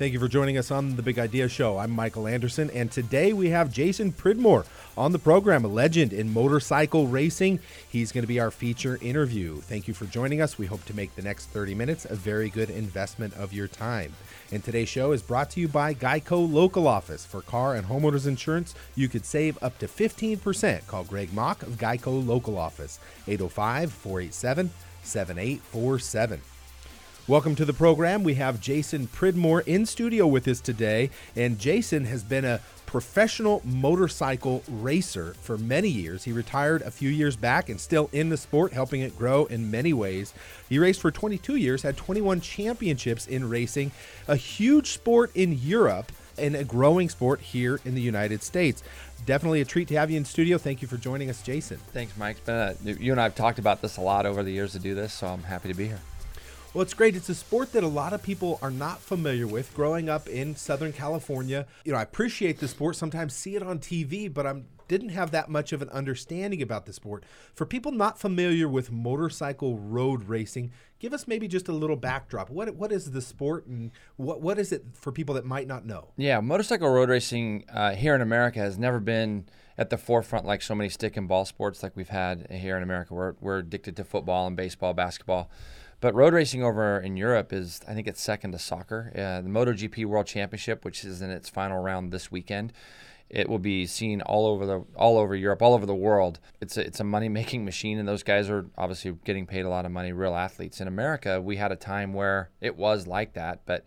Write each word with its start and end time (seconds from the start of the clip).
Thank 0.00 0.14
you 0.14 0.18
for 0.18 0.28
joining 0.28 0.56
us 0.56 0.70
on 0.70 0.96
the 0.96 1.02
Big 1.02 1.18
Idea 1.18 1.46
Show. 1.46 1.76
I'm 1.76 1.90
Michael 1.90 2.26
Anderson, 2.26 2.70
and 2.70 2.90
today 2.90 3.34
we 3.34 3.50
have 3.50 3.70
Jason 3.70 4.12
Pridmore 4.12 4.64
on 4.96 5.12
the 5.12 5.18
program, 5.18 5.62
a 5.62 5.68
legend 5.68 6.14
in 6.14 6.32
motorcycle 6.32 7.06
racing. 7.06 7.60
He's 7.86 8.10
going 8.10 8.22
to 8.22 8.26
be 8.26 8.40
our 8.40 8.50
feature 8.50 8.98
interview. 9.02 9.56
Thank 9.56 9.86
you 9.86 9.92
for 9.92 10.06
joining 10.06 10.40
us. 10.40 10.56
We 10.56 10.64
hope 10.64 10.82
to 10.86 10.96
make 10.96 11.14
the 11.16 11.22
next 11.22 11.50
30 11.50 11.74
minutes 11.74 12.06
a 12.06 12.14
very 12.14 12.48
good 12.48 12.70
investment 12.70 13.34
of 13.34 13.52
your 13.52 13.68
time. 13.68 14.14
And 14.50 14.64
today's 14.64 14.88
show 14.88 15.12
is 15.12 15.20
brought 15.20 15.50
to 15.50 15.60
you 15.60 15.68
by 15.68 15.92
Geico 15.92 16.50
Local 16.50 16.88
Office. 16.88 17.26
For 17.26 17.42
car 17.42 17.74
and 17.74 17.86
homeowners 17.86 18.26
insurance, 18.26 18.74
you 18.94 19.06
could 19.06 19.26
save 19.26 19.62
up 19.62 19.78
to 19.80 19.86
15%. 19.86 20.86
Call 20.86 21.04
Greg 21.04 21.28
Mauk 21.34 21.62
of 21.62 21.74
Geico 21.74 22.26
Local 22.26 22.56
Office, 22.56 23.00
805 23.28 23.92
487 23.92 24.70
7847. 25.02 26.40
Welcome 27.28 27.54
to 27.56 27.64
the 27.64 27.72
program. 27.72 28.24
We 28.24 28.34
have 28.34 28.60
Jason 28.60 29.06
Pridmore 29.06 29.60
in 29.60 29.86
studio 29.86 30.26
with 30.26 30.48
us 30.48 30.58
today. 30.60 31.10
And 31.36 31.60
Jason 31.60 32.06
has 32.06 32.24
been 32.24 32.44
a 32.44 32.60
professional 32.86 33.62
motorcycle 33.64 34.64
racer 34.68 35.34
for 35.40 35.56
many 35.56 35.88
years. 35.88 36.24
He 36.24 36.32
retired 36.32 36.82
a 36.82 36.90
few 36.90 37.08
years 37.08 37.36
back 37.36 37.68
and 37.68 37.80
still 37.80 38.10
in 38.12 38.30
the 38.30 38.36
sport, 38.36 38.72
helping 38.72 39.02
it 39.02 39.16
grow 39.16 39.44
in 39.44 39.70
many 39.70 39.92
ways. 39.92 40.34
He 40.68 40.80
raced 40.80 41.00
for 41.00 41.12
22 41.12 41.54
years, 41.54 41.82
had 41.82 41.96
21 41.96 42.40
championships 42.40 43.28
in 43.28 43.48
racing, 43.48 43.92
a 44.26 44.34
huge 44.34 44.90
sport 44.90 45.30
in 45.36 45.56
Europe 45.56 46.10
and 46.36 46.56
a 46.56 46.64
growing 46.64 47.08
sport 47.08 47.40
here 47.40 47.78
in 47.84 47.94
the 47.94 48.00
United 48.00 48.42
States. 48.42 48.82
Definitely 49.24 49.60
a 49.60 49.66
treat 49.66 49.86
to 49.88 49.94
have 49.94 50.10
you 50.10 50.16
in 50.16 50.24
studio. 50.24 50.58
Thank 50.58 50.82
you 50.82 50.88
for 50.88 50.96
joining 50.96 51.30
us, 51.30 51.42
Jason. 51.42 51.76
Thanks, 51.92 52.16
Mike. 52.16 52.38
You 52.84 53.12
and 53.12 53.20
I 53.20 53.24
have 53.24 53.36
talked 53.36 53.60
about 53.60 53.82
this 53.82 53.98
a 53.98 54.00
lot 54.00 54.26
over 54.26 54.42
the 54.42 54.50
years 54.50 54.72
to 54.72 54.80
do 54.80 54.96
this, 54.96 55.12
so 55.12 55.28
I'm 55.28 55.44
happy 55.44 55.68
to 55.68 55.74
be 55.74 55.86
here. 55.86 56.00
Well, 56.72 56.82
it's 56.82 56.94
great. 56.94 57.16
It's 57.16 57.28
a 57.28 57.34
sport 57.34 57.72
that 57.72 57.82
a 57.82 57.88
lot 57.88 58.12
of 58.12 58.22
people 58.22 58.60
are 58.62 58.70
not 58.70 59.00
familiar 59.00 59.48
with 59.48 59.74
growing 59.74 60.08
up 60.08 60.28
in 60.28 60.54
Southern 60.54 60.92
California. 60.92 61.66
You 61.84 61.90
know, 61.90 61.98
I 61.98 62.02
appreciate 62.02 62.60
the 62.60 62.68
sport, 62.68 62.94
sometimes 62.94 63.34
see 63.34 63.56
it 63.56 63.62
on 63.64 63.80
TV, 63.80 64.32
but 64.32 64.46
I 64.46 64.62
didn't 64.86 65.08
have 65.08 65.32
that 65.32 65.48
much 65.48 65.72
of 65.72 65.82
an 65.82 65.88
understanding 65.88 66.62
about 66.62 66.86
the 66.86 66.92
sport. 66.92 67.24
For 67.54 67.66
people 67.66 67.90
not 67.90 68.20
familiar 68.20 68.68
with 68.68 68.92
motorcycle 68.92 69.78
road 69.78 70.28
racing, 70.28 70.70
give 71.00 71.12
us 71.12 71.26
maybe 71.26 71.48
just 71.48 71.66
a 71.66 71.72
little 71.72 71.96
backdrop. 71.96 72.50
What 72.50 72.76
what 72.76 72.92
is 72.92 73.10
the 73.10 73.20
sport 73.20 73.66
and 73.66 73.90
what 74.14 74.40
what 74.40 74.56
is 74.56 74.70
it 74.70 74.84
for 74.92 75.10
people 75.10 75.34
that 75.34 75.44
might 75.44 75.66
not 75.66 75.84
know? 75.84 76.12
Yeah, 76.16 76.38
motorcycle 76.38 76.88
road 76.88 77.08
racing 77.08 77.64
uh, 77.72 77.96
here 77.96 78.14
in 78.14 78.20
America 78.20 78.60
has 78.60 78.78
never 78.78 79.00
been 79.00 79.46
at 79.76 79.90
the 79.90 79.98
forefront 79.98 80.46
like 80.46 80.62
so 80.62 80.76
many 80.76 80.88
stick 80.88 81.16
and 81.16 81.26
ball 81.26 81.44
sports 81.44 81.82
like 81.82 81.96
we've 81.96 82.10
had 82.10 82.46
here 82.48 82.76
in 82.76 82.84
America. 82.84 83.12
We're, 83.14 83.34
we're 83.40 83.58
addicted 83.58 83.96
to 83.96 84.04
football 84.04 84.46
and 84.46 84.56
baseball, 84.56 84.92
basketball. 84.92 85.50
But 86.00 86.14
road 86.14 86.32
racing 86.32 86.62
over 86.62 86.98
in 86.98 87.16
Europe 87.16 87.52
is, 87.52 87.80
I 87.86 87.92
think, 87.92 88.06
it's 88.06 88.22
second 88.22 88.52
to 88.52 88.58
soccer. 88.58 89.12
Uh, 89.14 89.42
the 89.42 89.50
MotoGP 89.50 90.06
World 90.06 90.26
Championship, 90.26 90.84
which 90.84 91.04
is 91.04 91.20
in 91.20 91.30
its 91.30 91.48
final 91.48 91.82
round 91.82 92.10
this 92.10 92.32
weekend, 92.32 92.72
it 93.28 93.48
will 93.48 93.58
be 93.58 93.86
seen 93.86 94.22
all 94.22 94.46
over 94.46 94.66
the 94.66 94.84
all 94.96 95.18
over 95.18 95.36
Europe, 95.36 95.62
all 95.62 95.74
over 95.74 95.86
the 95.86 95.94
world. 95.94 96.40
It's 96.60 96.76
a, 96.76 96.80
it's 96.86 97.00
a 97.00 97.04
money 97.04 97.28
making 97.28 97.64
machine, 97.64 97.98
and 97.98 98.08
those 98.08 98.22
guys 98.22 98.48
are 98.48 98.66
obviously 98.78 99.12
getting 99.24 99.46
paid 99.46 99.64
a 99.64 99.68
lot 99.68 99.84
of 99.84 99.92
money. 99.92 100.12
Real 100.12 100.34
athletes 100.34 100.80
in 100.80 100.88
America, 100.88 101.40
we 101.40 101.56
had 101.56 101.70
a 101.70 101.76
time 101.76 102.14
where 102.14 102.50
it 102.60 102.76
was 102.76 103.06
like 103.06 103.34
that, 103.34 103.60
but. 103.66 103.84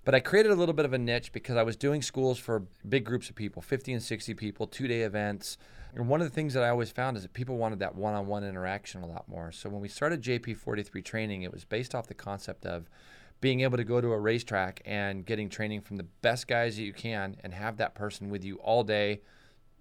But 0.05 0.15
I 0.15 0.21
created 0.21 0.53
a 0.53 0.55
little 0.55 0.73
bit 0.73 0.85
of 0.85 0.93
a 0.93 0.97
niche 0.97 1.33
because 1.33 1.57
I 1.57 1.63
was 1.63 1.75
doing 1.75 2.01
schools 2.01 2.39
for 2.39 2.63
big 2.87 3.03
groups 3.03 3.29
of 3.29 3.35
people, 3.35 3.61
50 3.61 3.91
and 3.91 4.01
60 4.01 4.33
people, 4.35 4.65
two 4.65 4.87
day 4.87 5.01
events. 5.01 5.57
And 5.93 6.07
one 6.07 6.21
of 6.21 6.29
the 6.29 6.33
things 6.33 6.53
that 6.53 6.63
I 6.63 6.69
always 6.69 6.91
found 6.91 7.17
is 7.17 7.23
that 7.23 7.33
people 7.33 7.57
wanted 7.57 7.79
that 7.79 7.95
one 7.95 8.13
on 8.13 8.25
one 8.25 8.45
interaction 8.45 9.01
a 9.01 9.07
lot 9.07 9.27
more. 9.27 9.51
So 9.51 9.69
when 9.69 9.81
we 9.81 9.89
started 9.89 10.21
JP43 10.21 11.03
training, 11.03 11.41
it 11.41 11.51
was 11.51 11.65
based 11.65 11.93
off 11.93 12.07
the 12.07 12.13
concept 12.13 12.65
of 12.65 12.89
being 13.41 13.59
able 13.59 13.75
to 13.75 13.83
go 13.83 13.99
to 13.99 14.13
a 14.13 14.17
racetrack 14.17 14.81
and 14.85 15.25
getting 15.25 15.49
training 15.49 15.81
from 15.81 15.97
the 15.97 16.07
best 16.21 16.47
guys 16.47 16.77
that 16.77 16.83
you 16.83 16.93
can 16.93 17.35
and 17.43 17.53
have 17.53 17.75
that 17.77 17.93
person 17.93 18.29
with 18.29 18.45
you 18.45 18.55
all 18.57 18.85
day 18.85 19.19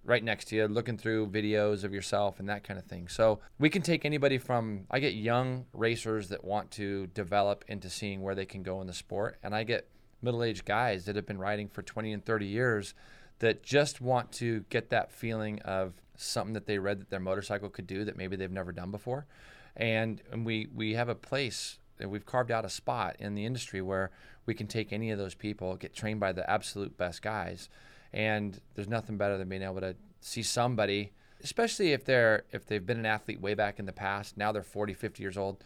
right 0.03 0.23
next 0.23 0.45
to 0.45 0.55
you, 0.55 0.67
looking 0.67 0.97
through 0.97 1.27
videos 1.27 1.83
of 1.83 1.93
yourself 1.93 2.39
and 2.39 2.47
that 2.47 2.63
kind 2.63 2.79
of 2.79 2.85
thing. 2.85 3.07
So 3.07 3.39
we 3.59 3.69
can 3.69 3.81
take 3.81 4.05
anybody 4.05 4.37
from, 4.37 4.85
I 4.89 4.99
get 4.99 5.13
young 5.13 5.65
racers 5.73 6.29
that 6.29 6.43
want 6.43 6.71
to 6.71 7.07
develop 7.07 7.65
into 7.67 7.89
seeing 7.89 8.21
where 8.21 8.35
they 8.35 8.45
can 8.45 8.63
go 8.63 8.79
in 8.81 8.87
the 8.87 8.93
sport, 8.93 9.37
and 9.43 9.53
I 9.53 9.63
get 9.63 9.89
middle 10.21 10.43
aged 10.43 10.65
guys 10.65 11.05
that 11.05 11.15
have 11.15 11.25
been 11.25 11.37
riding 11.37 11.67
for 11.67 11.81
20 11.81 12.13
and 12.13 12.25
30 12.25 12.45
years 12.45 12.93
that 13.39 13.61
just 13.63 14.01
want 14.01 14.31
to 14.31 14.65
get 14.69 14.89
that 14.89 15.11
feeling 15.11 15.61
of 15.61 15.93
something 16.15 16.53
that 16.53 16.65
they 16.65 16.79
read 16.79 16.99
that 16.99 17.09
their 17.09 17.19
motorcycle 17.19 17.69
could 17.69 17.85
do 17.85 18.03
that 18.03 18.17
maybe 18.17 18.35
they've 18.35 18.51
never 18.51 18.71
done 18.71 18.89
before. 18.89 19.27
And, 19.75 20.21
and 20.31 20.45
we, 20.45 20.67
we 20.73 20.93
have 20.93 21.09
a 21.09 21.15
place 21.15 21.77
we've 22.05 22.25
carved 22.25 22.51
out 22.51 22.65
a 22.65 22.69
spot 22.69 23.15
in 23.19 23.33
the 23.33 23.45
industry 23.45 23.81
where 23.81 24.11
we 24.45 24.53
can 24.53 24.67
take 24.67 24.93
any 24.93 25.09
of 25.11 25.17
those 25.17 25.33
people, 25.33 25.75
get 25.75 25.95
trained 25.95 26.19
by 26.19 26.31
the 26.31 26.47
absolute 26.49 26.97
best 26.97 27.21
guys, 27.21 27.69
and 28.13 28.59
there's 28.75 28.87
nothing 28.87 29.17
better 29.17 29.37
than 29.37 29.49
being 29.49 29.61
able 29.61 29.81
to 29.81 29.95
see 30.21 30.43
somebody, 30.43 31.11
especially 31.43 31.93
if 31.93 32.05
they're 32.05 32.43
if 32.51 32.65
they've 32.65 32.85
been 32.85 32.99
an 32.99 33.05
athlete 33.05 33.41
way 33.41 33.53
back 33.53 33.79
in 33.79 33.85
the 33.85 33.93
past, 33.93 34.37
now 34.37 34.51
they're 34.51 34.63
40, 34.63 34.93
50 34.93 35.21
years 35.21 35.37
old, 35.37 35.63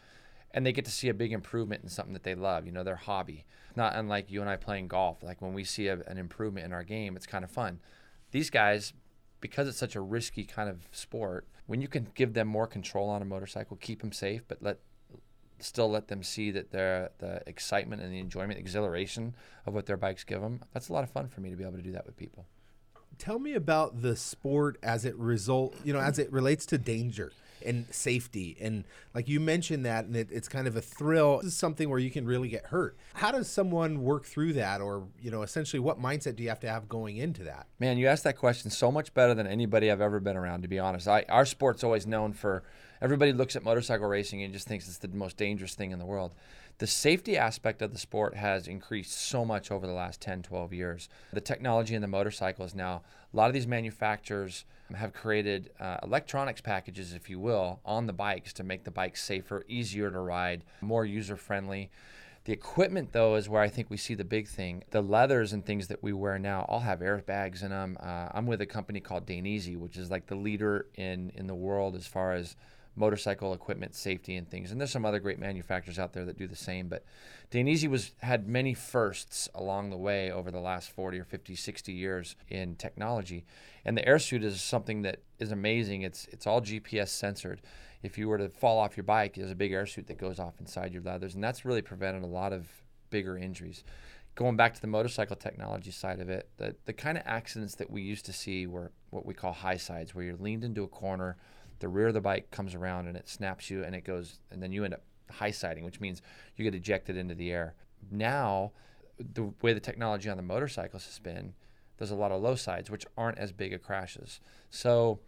and 0.52 0.66
they 0.66 0.72
get 0.72 0.86
to 0.86 0.92
see 0.92 1.10
a 1.10 1.14
big 1.14 1.32
improvement 1.32 1.84
in 1.84 1.90
something 1.90 2.14
that 2.14 2.24
they 2.24 2.36
love, 2.36 2.66
you 2.66 2.72
know, 2.72 2.84
their 2.84 2.96
hobby. 2.96 3.46
Not 3.76 3.96
unlike 3.96 4.30
you 4.30 4.42
and 4.42 4.50
I 4.50 4.58
playing 4.58 4.90
golf. 4.90 5.24
Like 5.24 5.42
when 5.42 5.54
we 5.54 5.64
see 5.64 5.88
a, 5.88 6.00
an 6.08 6.18
improvement 6.18 6.66
in 6.66 6.74
our 6.74 6.84
game, 6.84 7.16
it's 7.16 7.26
kind 7.26 7.44
of 7.44 7.52
fun. 7.52 7.80
These 8.32 8.50
guys, 8.50 8.94
because 9.40 9.68
it's 9.68 9.78
such 9.78 9.96
a 9.96 10.02
risky 10.02 10.44
kind 10.44 10.70
of 10.70 10.88
sport, 10.92 11.48
when 11.68 11.82
you 11.82 11.88
can 11.88 12.08
give 12.16 12.34
them 12.34 12.48
more 12.48 12.68
control 12.68 13.10
on 13.10 13.22
a 13.22 13.26
motorcycle, 13.26 13.78
keep 13.78 14.02
them 14.02 14.12
safe, 14.12 14.42
but 14.48 14.62
let 14.62 14.80
still 15.64 15.90
let 15.90 16.08
them 16.08 16.24
see 16.24 16.52
that 16.52 16.72
their 16.72 17.12
the 17.20 17.42
excitement 17.48 18.02
and 18.02 18.12
the 18.12 18.20
enjoyment, 18.20 18.60
exhilaration 18.60 19.36
of 19.66 19.74
what 19.74 19.86
their 19.86 19.98
bikes 19.98 20.24
give 20.24 20.42
them. 20.42 20.62
That's 20.74 20.90
a 20.90 20.94
lot 20.94 21.04
of 21.04 21.10
fun 21.10 21.28
for 21.28 21.42
me 21.42 21.50
to 21.50 21.56
be 21.56 21.64
able 21.64 21.78
to 21.78 21.82
do 21.82 21.92
that 21.92 22.06
with 22.06 22.18
people. 22.18 22.46
Tell 23.18 23.40
me 23.40 23.54
about 23.54 24.02
the 24.02 24.16
sport 24.16 24.78
as 24.82 25.06
it 25.06 25.16
result, 25.16 25.76
you 25.84 25.94
know, 25.94 26.00
as 26.00 26.18
it 26.18 26.32
relates 26.32 26.66
to 26.68 26.78
danger. 26.78 27.32
and 27.66 27.86
safety. 27.92 28.58
And 28.60 28.84
like 29.14 29.28
you 29.28 29.40
mentioned 29.40 29.86
that, 29.86 30.06
and 30.06 30.16
it, 30.16 30.30
it's 30.32 30.48
kind 30.48 30.68
of 30.68 30.76
a 30.76 30.82
thrill. 30.82 31.38
This 31.38 31.48
is 31.48 31.58
something 31.58 31.90
where 31.90 32.00
you 32.00 32.10
can 32.10 32.26
really 32.26 32.50
get 32.50 32.68
hurt. 32.68 32.98
How 33.14 33.32
does 33.32 33.50
someone 33.50 34.04
work 34.04 34.26
through 34.26 34.54
that, 34.54 34.82
or 34.82 35.08
you 35.22 35.32
know, 35.32 35.44
essentially, 35.44 35.80
what 35.80 36.02
mindset 36.02 36.36
do 36.36 36.44
you 36.44 36.50
have 36.50 36.60
to 36.62 36.70
have 36.70 36.90
going 36.90 37.18
into 37.18 37.44
that? 37.44 37.68
Man, 37.80 37.98
you 37.98 38.08
asked 38.08 38.24
that 38.24 38.38
question 38.38 38.72
so 38.72 38.92
much 38.92 39.14
better 39.14 39.34
than 39.34 39.48
anybody 39.48 39.92
I've 39.92 40.02
ever 40.02 40.20
been 40.20 40.38
around. 40.38 40.62
To 40.64 40.68
be 40.68 40.80
honest, 40.80 41.08
I, 41.08 41.26
our 41.30 41.46
sport's 41.46 41.84
always 41.84 42.08
known 42.08 42.34
for 42.34 42.64
everybody 43.02 43.34
looks 43.34 43.56
at 43.56 43.64
motorcycle 43.64 44.08
racing 44.08 44.44
and 44.44 44.54
just 44.54 44.68
thinks 44.68 44.88
it's 44.88 45.00
the 45.00 45.08
most 45.10 45.38
dangerous 45.38 45.74
thing 45.74 45.92
in 45.92 46.00
the 46.00 46.06
world. 46.06 46.34
The 46.78 46.88
safety 46.88 47.38
aspect 47.38 47.82
of 47.82 47.92
the 47.92 48.00
sport 48.00 48.36
has 48.36 48.68
increased 48.68 49.12
so 49.12 49.44
much 49.44 49.72
over 49.72 49.86
the 49.86 49.94
last 49.94 50.22
10, 50.22 50.44
12 50.44 50.74
years. 50.74 51.10
The 51.34 51.42
technology 51.42 51.96
in 51.96 52.02
the 52.02 52.08
motorcycles 52.08 52.74
now, 52.74 53.02
a 53.34 53.38
lot 53.38 53.48
of 53.48 53.54
these 53.54 53.68
manufacturers 53.68 54.66
have 54.96 55.14
created 55.14 55.72
uh, 55.80 55.98
electronics 56.04 56.62
packages, 56.62 57.14
if 57.14 57.30
you 57.30 57.40
will, 57.40 57.80
on 57.86 58.08
the 58.08 58.14
bikes 58.14 58.54
to 58.54 58.64
make 58.64 58.84
the 58.84 58.92
bikes 58.92 59.24
safer, 59.24 59.64
easier 59.68 60.10
to 60.12 60.20
ride, 60.20 60.64
more 60.82 61.06
user 61.06 61.36
friendly. 61.36 61.90
The 62.46 62.54
equipment, 62.54 63.12
though, 63.12 63.36
is 63.36 63.48
where 63.48 63.62
I 63.62 63.70
think 63.70 63.92
we 63.92 63.98
see 63.98 64.16
the 64.16 64.24
big 64.24 64.48
thing. 64.48 64.84
The 64.90 65.02
leathers 65.02 65.54
and 65.54 65.64
things 65.64 65.88
that 65.90 66.02
we 66.02 66.12
wear 66.12 66.40
now 66.40 66.66
all 66.68 66.80
have 66.80 67.00
airbags 67.00 67.62
in 67.62 67.70
them. 67.70 67.98
Uh, 68.00 68.30
I'm 68.32 68.48
with 68.48 68.62
a 68.62 68.66
company 68.66 69.00
called 69.00 69.28
Dainese, 69.28 69.78
which 69.78 69.96
is 69.96 70.10
like 70.10 70.26
the 70.26 70.36
leader 70.36 70.88
in, 70.96 71.32
in 71.36 71.46
the 71.46 71.54
world 71.54 71.96
as 71.96 72.08
far 72.08 72.34
as 72.34 72.56
motorcycle 72.96 73.54
equipment 73.54 73.96
safety 73.96 74.36
and 74.36 74.50
things. 74.50 74.72
And 74.72 74.80
there's 74.80 74.92
some 74.92 75.06
other 75.06 75.20
great 75.20 75.40
manufacturers 75.40 75.98
out 75.98 76.14
there 76.14 76.26
that 76.26 76.38
do 76.38 76.48
the 76.48 76.56
same. 76.56 76.88
But 76.88 77.06
Dainese 77.52 77.88
was 77.90 78.12
had 78.20 78.48
many 78.48 78.74
firsts 78.74 79.50
along 79.56 79.90
the 79.90 79.98
way 79.98 80.32
over 80.32 80.52
the 80.52 80.60
last 80.60 80.92
40 80.92 81.20
or 81.20 81.24
50, 81.24 81.56
60 81.56 81.92
years 81.94 82.36
in 82.50 82.76
technology. 82.76 83.46
And 83.86 83.98
the 83.98 84.04
airsuit 84.04 84.44
is 84.44 84.62
something 84.62 85.04
that 85.04 85.20
is 85.40 85.52
amazing. 85.52 86.02
It's 86.02 86.28
it's 86.32 86.46
all 86.46 86.62
GPS 86.62 87.10
censored. 87.10 87.62
If 88.04 88.18
you 88.18 88.28
were 88.28 88.38
to 88.38 88.50
fall 88.50 88.80
off 88.80 88.98
your 88.98 89.04
bike, 89.04 89.36
there's 89.36 89.52
a 89.52 89.56
big 89.56 89.72
airsuit 89.72 90.08
that 90.08 90.18
goes 90.18 90.40
off 90.40 90.60
inside 90.60 90.94
your 90.94 91.04
leathers, 91.04 91.36
and 91.36 91.44
that's 91.44 91.66
really 91.66 91.84
prevented 91.84 92.24
a 92.24 92.28
lot 92.28 92.52
of 92.52 92.68
bigger 93.10 93.38
injuries. 93.38 93.84
Going 94.34 94.56
back 94.56 94.74
to 94.74 94.82
the 94.82 94.88
motorcycle 94.88 95.36
technology 95.36 95.92
side 95.92 96.20
of 96.20 96.30
it, 96.30 96.50
the, 96.58 96.76
the 96.86 96.94
kind 96.94 97.18
of 97.18 97.24
accidents 97.28 97.76
that 97.76 97.92
we 97.92 98.02
used 98.02 98.26
to 98.26 98.34
see 98.34 98.66
were 98.66 98.92
what 99.12 99.26
we 99.26 99.34
call 99.34 99.54
high 99.54 99.78
sides, 99.78 100.16
where 100.16 100.24
you're 100.24 100.38
leaned 100.38 100.64
into 100.64 100.84
a 100.84 100.88
corner, 100.88 101.38
the 101.82 101.90
rear 101.90 102.08
of 102.08 102.14
the 102.14 102.22
bike 102.22 102.50
comes 102.52 102.74
around 102.74 103.08
and 103.08 103.18
it 103.18 103.28
snaps 103.28 103.70
you 103.70 103.84
and 103.84 103.94
it 103.94 104.06
goes 104.06 104.40
and 104.50 104.64
then 104.64 104.72
you 104.72 104.86
end 104.86 104.94
up 104.94 105.02
high 105.30 105.52
siding 105.52 105.84
which 105.84 106.00
means 106.00 106.22
you 106.56 106.64
get 106.64 106.76
ejected 106.76 107.18
into 107.18 107.36
the 107.36 107.52
air. 107.52 107.74
Now 108.10 108.72
the 109.20 109.52
way 109.62 109.74
the 109.74 109.80
technology 109.80 110.30
on 110.30 110.38
the 110.38 110.44
motorcycles 110.44 111.06
has 111.06 111.20
been 111.20 111.54
there's 111.98 112.12
a 112.12 112.16
lot 112.16 112.32
of 112.32 112.42
low 112.42 112.56
sides 112.56 112.90
which 112.90 113.06
aren't 113.18 113.38
as 113.38 113.52
big 113.52 113.74
of 113.74 113.84
crashes. 113.84 114.40
So 114.70 115.20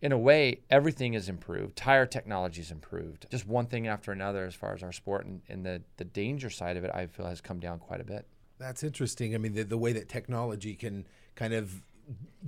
in 0.00 0.12
a 0.12 0.18
way 0.18 0.60
everything 0.70 1.14
is 1.14 1.28
improved. 1.28 1.76
Tire 1.76 2.06
technology 2.06 2.60
is 2.60 2.70
improved. 2.70 3.26
Just 3.30 3.46
one 3.46 3.66
thing 3.66 3.86
after 3.86 4.12
another 4.12 4.46
as 4.46 4.54
far 4.54 4.74
as 4.74 4.82
our 4.82 4.92
sport 4.92 5.26
and, 5.26 5.42
and 5.48 5.66
the, 5.66 5.82
the 5.96 6.04
danger 6.04 6.50
side 6.50 6.76
of 6.76 6.84
it 6.84 6.90
i 6.94 7.06
feel 7.06 7.26
has 7.26 7.40
come 7.40 7.58
down 7.58 7.78
quite 7.78 8.00
a 8.00 8.04
bit. 8.04 8.26
That's 8.58 8.82
interesting. 8.82 9.34
I 9.34 9.38
mean 9.38 9.54
the, 9.54 9.64
the 9.64 9.78
way 9.78 9.92
that 9.92 10.08
technology 10.08 10.74
can 10.74 11.06
kind 11.34 11.52
of 11.52 11.82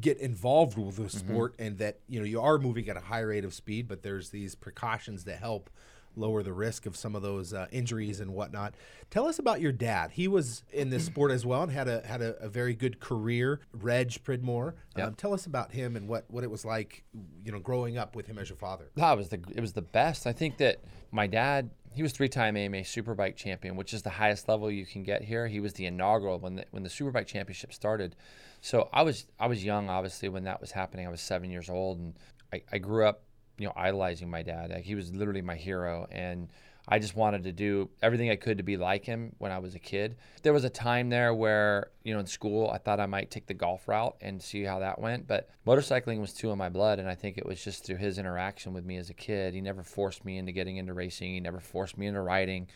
get 0.00 0.19
involved 0.19 0.78
with 0.78 0.96
the 0.96 1.02
mm-hmm. 1.02 1.32
sport 1.32 1.52
mm-hmm. 1.55 1.62
and 1.62 1.78
that 1.78 1.99
you 2.08 2.19
know 2.19 2.26
you 2.26 2.40
are 2.40 2.58
moving 2.58 2.88
at 2.88 2.96
a 2.96 3.00
high 3.00 3.20
rate 3.20 3.44
of 3.44 3.52
speed 3.52 3.88
but 3.88 4.02
there's 4.02 4.31
these 4.31 4.55
precautions 4.55 5.25
that 5.25 5.38
help 5.38 5.70
lower 6.16 6.43
the 6.43 6.52
risk 6.52 6.84
of 6.87 6.96
some 6.96 7.14
of 7.14 7.22
those 7.22 7.52
uh, 7.52 7.66
injuries 7.70 8.20
and 8.20 8.32
whatnot 8.32 8.75
tell 9.10 9.26
us 9.26 9.38
about 9.38 9.60
your 9.60 9.72
dad 9.72 10.10
he 10.12 10.26
was 10.28 10.62
in 10.72 10.90
this 10.90 11.05
sport 11.06 11.31
as 11.31 11.44
well 11.46 11.62
and 11.62 11.72
had 11.72 11.88
a 11.88 12.05
had 12.06 12.22
a, 12.22 12.37
a 12.43 12.49
very 12.49 12.75
good 12.75 13.00
career 13.00 13.60
reg 13.72 14.22
pridmore 14.25 14.75
yep. 14.96 15.08
um, 15.08 15.14
tell 15.14 15.32
us 15.32 15.46
about 15.46 15.72
him 15.72 15.96
and 15.96 16.08
what 16.08 16.25
what 16.28 16.44
it 16.44 16.50
was 16.50 16.64
like 16.64 17.05
you 17.44 17.52
know 17.52 17.58
growing 17.58 17.99
up 17.99 18.14
with 18.14 18.26
him 18.26 18.38
as 18.38 18.49
your 18.49 18.56
father 18.56 18.90
that 18.94 19.16
was 19.16 19.28
the 19.28 19.40
it 19.55 19.60
was 19.60 19.72
the 19.72 19.82
best 19.82 20.26
i 20.26 20.32
think 20.32 20.56
that 20.58 20.81
my 21.10 21.26
dad 21.26 21.70
he 21.93 22.02
was 22.02 22.12
three-time 22.12 22.56
AMA 22.56 22.79
Superbike 22.79 23.37
champion, 23.37 23.76
which 23.76 23.93
is 23.93 24.02
the 24.02 24.11
highest 24.11 24.49
level 24.49 24.70
you 24.70 24.87
can 24.87 25.02
get 25.02 25.23
here. 25.23 25.46
He 25.46 25.61
was 25.61 25.73
the 25.75 25.87
inaugural 25.87 26.38
when 26.38 26.56
the 26.56 26.64
when 26.70 26.82
the 26.82 26.88
Superbike 26.88 27.26
championship 27.26 27.73
started. 27.73 28.17
So 28.61 28.88
I 28.93 29.02
was 29.02 29.26
I 29.38 29.46
was 29.46 29.64
young, 29.64 29.88
obviously, 29.88 30.29
when 30.29 30.44
that 30.44 30.61
was 30.61 30.70
happening. 30.70 31.06
I 31.06 31.11
was 31.11 31.20
seven 31.20 31.50
years 31.50 31.69
old, 31.69 31.99
and 31.99 32.14
I, 32.52 32.62
I 32.73 32.79
grew 32.79 33.06
up, 33.06 33.23
you 33.58 33.67
know, 33.67 33.73
idolizing 33.76 34.31
my 34.31 34.43
dad. 34.43 34.70
Like, 34.70 34.85
he 34.85 34.94
was 34.94 35.14
literally 35.14 35.43
my 35.43 35.56
hero, 35.56 36.06
and 36.11 36.49
I 36.88 36.99
just 36.99 37.14
wanted 37.14 37.44
to 37.44 37.52
do 37.52 37.90
everything 38.02 38.31
I 38.31 38.37
could 38.37 38.56
to 38.58 38.64
be 38.64 38.76
like 38.76 39.05
him 39.05 39.35
when 39.38 39.52
I 39.52 39.58
was 39.58 39.75
a 39.75 39.79
kid. 39.79 40.17
There 40.43 40.55
was 40.55 40.64
a 40.64 40.70
time 40.70 41.11
there 41.11 41.35
where, 41.35 41.90
you 42.02 42.14
know, 42.14 42.20
in 42.20 42.26
school, 42.26 42.70
I 42.70 42.79
thought 42.79 42.99
I 42.99 43.06
might 43.06 43.31
take 43.31 43.46
the 43.46 43.55
golf 43.55 43.87
route 43.87 44.17
and 44.23 44.43
see 44.43 44.62
how 44.64 44.79
that 44.79 44.99
went. 44.99 45.26
But 45.26 45.50
motorcycling 45.67 46.20
was 46.20 46.32
too 46.32 46.50
in 46.50 46.58
my 46.58 46.70
blood. 46.70 46.99
And 46.99 47.08
I 47.08 47.14
think 47.14 47.37
it 47.37 47.44
was 47.44 47.62
just 47.62 47.85
through 47.85 47.96
his 47.96 48.19
interaction 48.19 48.73
with 48.73 48.87
me 48.87 48.96
as 48.96 49.11
a 49.11 49.14
kid. 49.14 49.52
He 49.52 49.61
never 49.61 49.82
forced 49.82 50.25
me 50.25 50.38
into 50.38 50.52
getting 50.52 50.79
into 50.79 50.94
racing, 50.94 51.35
he 51.35 51.40
never 51.40 51.61
forced 51.61 51.99
me 51.99 52.06
into 52.06 52.23
riding 52.23 52.69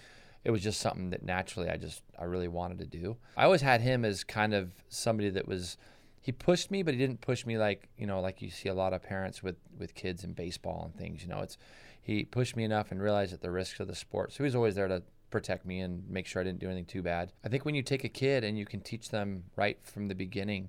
it 0.44 0.50
was 0.50 0.62
just 0.62 0.81
something 0.81 1.11
that 1.11 1.23
naturally 1.23 1.69
I 1.69 1.76
just 1.76 2.03
I 2.19 2.25
really 2.25 2.49
wanted 2.49 2.79
to 2.79 2.87
do. 2.87 3.17
I 3.37 3.44
always 3.44 3.61
had 3.61 3.81
him 3.81 4.05
as 4.05 4.25
kind 4.25 4.55
of 4.55 4.73
somebody 4.88 5.31
that 5.31 5.47
was 5.47 5.76
he 6.20 6.32
pushed 6.32 6.70
me, 6.70 6.82
but 6.82 6.94
he 6.94 6.99
didn't 6.99 7.20
push 7.20 7.47
me 7.47 7.58
like 7.58 7.88
you 7.97 8.06
know 8.06 8.20
like 8.20 8.43
you 8.43 8.50
see 8.50 8.69
a 8.69 8.75
lot 8.75 8.93
of 8.93 9.03
parents 9.03 9.43
with 9.43 9.56
with 9.79 9.94
kids 9.94 10.25
in 10.25 10.32
baseball 10.32 10.85
and 10.85 10.97
things. 10.97 11.23
You 11.23 11.29
know, 11.29 11.41
it's 11.41 11.58
he 12.02 12.25
pushed 12.25 12.56
me 12.56 12.64
enough 12.64 12.90
and 12.90 13.00
realized 13.00 13.32
that 13.32 13.40
the 13.40 13.50
risks 13.50 13.81
of 13.81 13.87
the 13.87 13.94
sport. 13.94 14.32
So 14.32 14.38
he 14.38 14.43
was 14.43 14.56
always 14.56 14.75
there 14.75 14.88
to 14.88 15.02
protect 15.31 15.64
me 15.64 15.81
and 15.81 16.08
make 16.10 16.26
sure 16.26 16.43
I 16.43 16.44
didn't 16.44 16.58
do 16.58 16.66
anything 16.66 16.84
too 16.84 17.02
bad. 17.02 17.32
I 17.44 17.49
think 17.49 17.64
when 17.64 17.75
you 17.75 17.82
take 17.82 18.04
a 18.04 18.08
kid 18.08 18.44
and 18.44 18.58
you 18.58 18.66
can 18.66 18.81
teach 18.81 19.08
them 19.08 19.44
right 19.56 19.78
from 19.82 20.08
the 20.08 20.14
beginning 20.14 20.69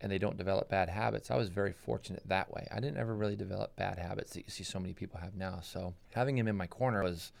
and 0.00 0.10
they 0.10 0.18
don't 0.18 0.36
develop 0.36 0.68
bad 0.68 0.88
habits, 0.88 1.30
I 1.30 1.36
was 1.36 1.48
very 1.48 1.72
fortunate 1.72 2.22
that 2.26 2.52
way. 2.52 2.66
I 2.70 2.80
didn't 2.80 2.98
ever 2.98 3.14
really 3.14 3.36
develop 3.36 3.76
bad 3.76 3.98
habits 3.98 4.32
that 4.32 4.40
you 4.44 4.50
see 4.50 4.64
so 4.64 4.80
many 4.80 4.92
people 4.92 5.20
have 5.20 5.36
now. 5.36 5.60
So 5.62 5.94
having 6.14 6.36
him 6.36 6.48
in 6.48 6.56
my 6.56 6.66
corner 6.66 7.02
was 7.02 7.32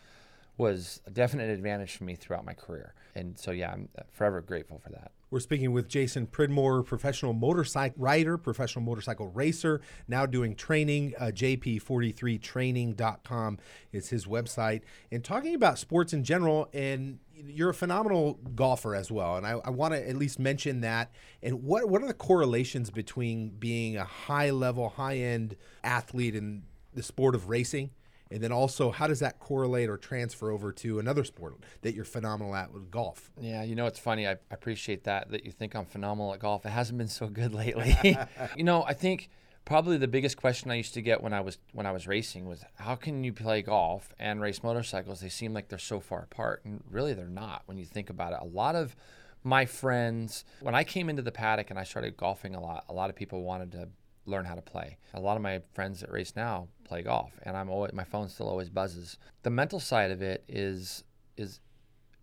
was 0.56 1.00
a 1.06 1.10
definite 1.10 1.50
advantage 1.50 1.96
for 1.96 2.04
me 2.04 2.14
throughout 2.14 2.44
my 2.44 2.54
career. 2.54 2.94
And 3.14 3.38
so, 3.38 3.50
yeah, 3.50 3.72
I'm 3.72 3.88
forever 4.10 4.40
grateful 4.40 4.78
for 4.78 4.90
that. 4.90 5.12
We're 5.32 5.40
speaking 5.40 5.72
with 5.72 5.88
Jason 5.88 6.26
Pridmore, 6.26 6.82
professional 6.82 7.32
motorcycle 7.32 8.02
rider, 8.02 8.36
professional 8.36 8.84
motorcycle 8.84 9.28
racer, 9.28 9.80
now 10.06 10.26
doing 10.26 10.54
training. 10.54 11.14
Uh, 11.18 11.30
JP43training.com 11.34 13.58
is 13.92 14.10
his 14.10 14.26
website. 14.26 14.82
And 15.10 15.24
talking 15.24 15.54
about 15.54 15.78
sports 15.78 16.12
in 16.12 16.22
general, 16.22 16.68
and 16.74 17.18
you're 17.34 17.70
a 17.70 17.74
phenomenal 17.74 18.34
golfer 18.54 18.94
as 18.94 19.10
well. 19.10 19.38
And 19.38 19.46
I, 19.46 19.52
I 19.64 19.70
want 19.70 19.94
to 19.94 20.06
at 20.06 20.16
least 20.16 20.38
mention 20.38 20.82
that. 20.82 21.10
And 21.42 21.64
what, 21.64 21.88
what 21.88 22.02
are 22.02 22.06
the 22.06 22.12
correlations 22.12 22.90
between 22.90 23.52
being 23.58 23.96
a 23.96 24.04
high 24.04 24.50
level, 24.50 24.90
high 24.90 25.16
end 25.16 25.56
athlete 25.82 26.36
in 26.36 26.64
the 26.92 27.02
sport 27.02 27.34
of 27.34 27.48
racing? 27.48 27.88
And 28.32 28.42
then 28.42 28.52
also, 28.52 28.90
how 28.90 29.06
does 29.06 29.20
that 29.20 29.38
correlate 29.38 29.88
or 29.88 29.96
transfer 29.96 30.50
over 30.50 30.72
to 30.72 30.98
another 30.98 31.24
sport 31.24 31.54
that 31.82 31.94
you're 31.94 32.04
phenomenal 32.04 32.54
at 32.54 32.72
with 32.72 32.90
golf? 32.90 33.30
Yeah, 33.40 33.62
you 33.62 33.74
know, 33.74 33.86
it's 33.86 33.98
funny. 33.98 34.26
I 34.26 34.36
appreciate 34.50 35.04
that, 35.04 35.30
that 35.30 35.44
you 35.44 35.52
think 35.52 35.74
I'm 35.74 35.86
phenomenal 35.86 36.32
at 36.32 36.40
golf. 36.40 36.64
It 36.64 36.70
hasn't 36.70 36.98
been 36.98 37.08
so 37.08 37.28
good 37.28 37.52
lately. 37.54 37.96
you 38.56 38.64
know, 38.64 38.84
I 38.84 38.94
think 38.94 39.28
probably 39.64 39.96
the 39.96 40.08
biggest 40.08 40.36
question 40.36 40.70
I 40.70 40.74
used 40.76 40.94
to 40.94 41.02
get 41.02 41.22
when 41.22 41.32
I 41.32 41.40
was 41.40 41.58
when 41.72 41.86
I 41.86 41.92
was 41.92 42.06
racing 42.08 42.46
was 42.46 42.64
how 42.76 42.96
can 42.96 43.22
you 43.22 43.32
play 43.32 43.62
golf 43.62 44.12
and 44.18 44.40
race 44.40 44.62
motorcycles? 44.62 45.20
They 45.20 45.28
seem 45.28 45.52
like 45.52 45.68
they're 45.68 45.78
so 45.78 46.00
far 46.00 46.22
apart, 46.22 46.62
and 46.64 46.82
really 46.90 47.14
they're 47.14 47.26
not 47.26 47.62
when 47.66 47.78
you 47.78 47.84
think 47.84 48.10
about 48.10 48.32
it. 48.32 48.38
A 48.40 48.46
lot 48.46 48.74
of 48.74 48.96
my 49.44 49.66
friends, 49.66 50.44
when 50.60 50.74
I 50.74 50.84
came 50.84 51.08
into 51.08 51.22
the 51.22 51.32
paddock 51.32 51.70
and 51.70 51.78
I 51.78 51.84
started 51.84 52.16
golfing 52.16 52.54
a 52.54 52.60
lot, 52.60 52.84
a 52.88 52.92
lot 52.92 53.10
of 53.10 53.16
people 53.16 53.42
wanted 53.42 53.72
to 53.72 53.88
learn 54.26 54.44
how 54.44 54.54
to 54.54 54.62
play. 54.62 54.98
A 55.14 55.20
lot 55.20 55.36
of 55.36 55.42
my 55.42 55.60
friends 55.74 56.00
that 56.00 56.10
race 56.10 56.34
now 56.36 56.68
play 56.84 57.02
golf, 57.02 57.32
and 57.42 57.56
I'm 57.56 57.70
always 57.70 57.92
my 57.92 58.04
phone 58.04 58.28
still 58.28 58.48
always 58.48 58.70
buzzes. 58.70 59.18
The 59.42 59.50
mental 59.50 59.80
side 59.80 60.10
of 60.10 60.22
it 60.22 60.44
is 60.48 61.04
is 61.36 61.60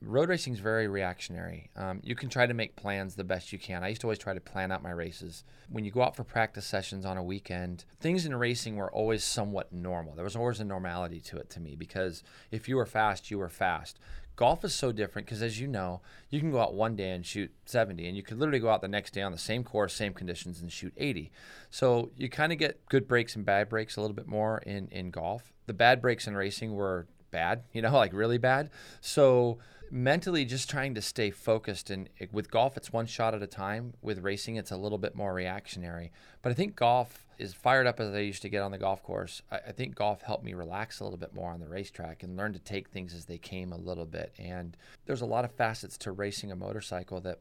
road 0.01 0.29
racing 0.29 0.53
is 0.53 0.59
very 0.59 0.87
reactionary. 0.87 1.69
Um, 1.75 1.99
you 2.03 2.15
can 2.15 2.29
try 2.29 2.45
to 2.45 2.53
make 2.53 2.75
plans 2.75 3.15
the 3.15 3.23
best 3.23 3.51
you 3.51 3.59
can. 3.59 3.83
I 3.83 3.89
used 3.89 4.01
to 4.01 4.07
always 4.07 4.19
try 4.19 4.33
to 4.33 4.39
plan 4.39 4.71
out 4.71 4.81
my 4.81 4.91
races. 4.91 5.43
When 5.69 5.83
you 5.83 5.91
go 5.91 6.01
out 6.01 6.15
for 6.15 6.23
practice 6.23 6.65
sessions 6.65 7.05
on 7.05 7.17
a 7.17 7.23
weekend, 7.23 7.85
things 7.99 8.25
in 8.25 8.35
racing 8.35 8.77
were 8.77 8.91
always 8.91 9.23
somewhat 9.23 9.73
normal. 9.73 10.15
There 10.15 10.23
was 10.23 10.35
always 10.35 10.59
a 10.59 10.65
normality 10.65 11.19
to 11.21 11.37
it 11.37 11.49
to 11.51 11.59
me 11.59 11.75
because 11.75 12.23
if 12.51 12.69
you 12.69 12.77
were 12.77 12.85
fast, 12.85 13.29
you 13.29 13.39
were 13.39 13.49
fast. 13.49 13.99
Golf 14.39 14.63
is 14.63 14.73
so 14.73 14.93
different 14.93 15.25
because, 15.25 15.41
as 15.41 15.59
you 15.59 15.67
know, 15.67 15.99
you 16.29 16.39
can 16.39 16.49
go 16.49 16.61
out 16.61 16.73
one 16.73 16.95
day 16.95 17.11
and 17.11 17.25
shoot 17.25 17.51
70, 17.65 18.07
and 18.07 18.15
you 18.15 18.23
could 18.23 18.39
literally 18.39 18.61
go 18.61 18.69
out 18.69 18.79
the 18.79 18.87
next 18.87 19.11
day 19.11 19.21
on 19.21 19.33
the 19.33 19.37
same 19.37 19.65
course, 19.65 19.93
same 19.93 20.13
conditions, 20.13 20.61
and 20.61 20.71
shoot 20.71 20.93
80. 20.95 21.29
So 21.69 22.11
you 22.15 22.29
kind 22.29 22.53
of 22.53 22.57
get 22.57 22.85
good 22.87 23.05
breaks 23.05 23.35
and 23.35 23.43
bad 23.43 23.67
breaks 23.67 23.97
a 23.97 24.01
little 24.01 24.15
bit 24.15 24.27
more 24.27 24.59
in, 24.59 24.87
in 24.93 25.11
golf. 25.11 25.51
The 25.65 25.73
bad 25.73 26.01
breaks 26.01 26.25
in 26.25 26.37
racing 26.37 26.73
were 26.73 27.05
bad, 27.31 27.63
you 27.73 27.81
know, 27.81 27.91
like 27.91 28.13
really 28.13 28.37
bad. 28.37 28.69
So 29.01 29.57
mentally 29.91 30.45
just 30.45 30.69
trying 30.69 30.93
to 30.95 31.01
stay 31.01 31.31
focused 31.31 31.89
and 31.89 32.09
with 32.31 32.51
golf 32.51 32.77
it's 32.77 32.93
one 32.93 33.05
shot 33.05 33.33
at 33.33 33.41
a 33.41 33.47
time. 33.47 33.93
With 34.01 34.19
racing 34.19 34.55
it's 34.55 34.71
a 34.71 34.77
little 34.77 34.97
bit 34.97 35.15
more 35.15 35.33
reactionary. 35.33 36.11
But 36.41 36.51
i 36.51 36.53
think 36.53 36.75
golf 36.75 37.25
is 37.37 37.53
fired 37.53 37.87
up 37.87 37.99
as 37.99 38.13
i 38.13 38.19
used 38.19 38.41
to 38.41 38.49
get 38.49 38.61
on 38.61 38.71
the 38.71 38.77
golf 38.77 39.01
course. 39.03 39.41
I, 39.51 39.57
I, 39.67 39.71
think 39.71 39.95
golf 39.95 40.21
helped 40.21 40.43
me 40.43 40.53
relax 40.53 40.99
a 40.99 41.03
little 41.03 41.17
bit 41.17 41.33
more 41.33 41.51
on 41.51 41.59
the 41.59 41.67
racetrack 41.67 42.23
and 42.23 42.35
learn 42.35 42.53
to 42.53 42.59
take 42.59 42.89
things 42.89 43.13
as 43.13 43.25
they 43.25 43.37
came 43.37 43.71
a 43.71 43.77
little 43.77 44.05
bit. 44.05 44.33
And 44.37 44.75
there's 45.05 45.21
a 45.21 45.25
lot 45.25 45.45
of 45.45 45.51
facets 45.51 45.97
to 45.99 46.11
racing 46.11 46.51
a 46.51 46.55
motorcycle 46.55 47.21
that 47.21 47.39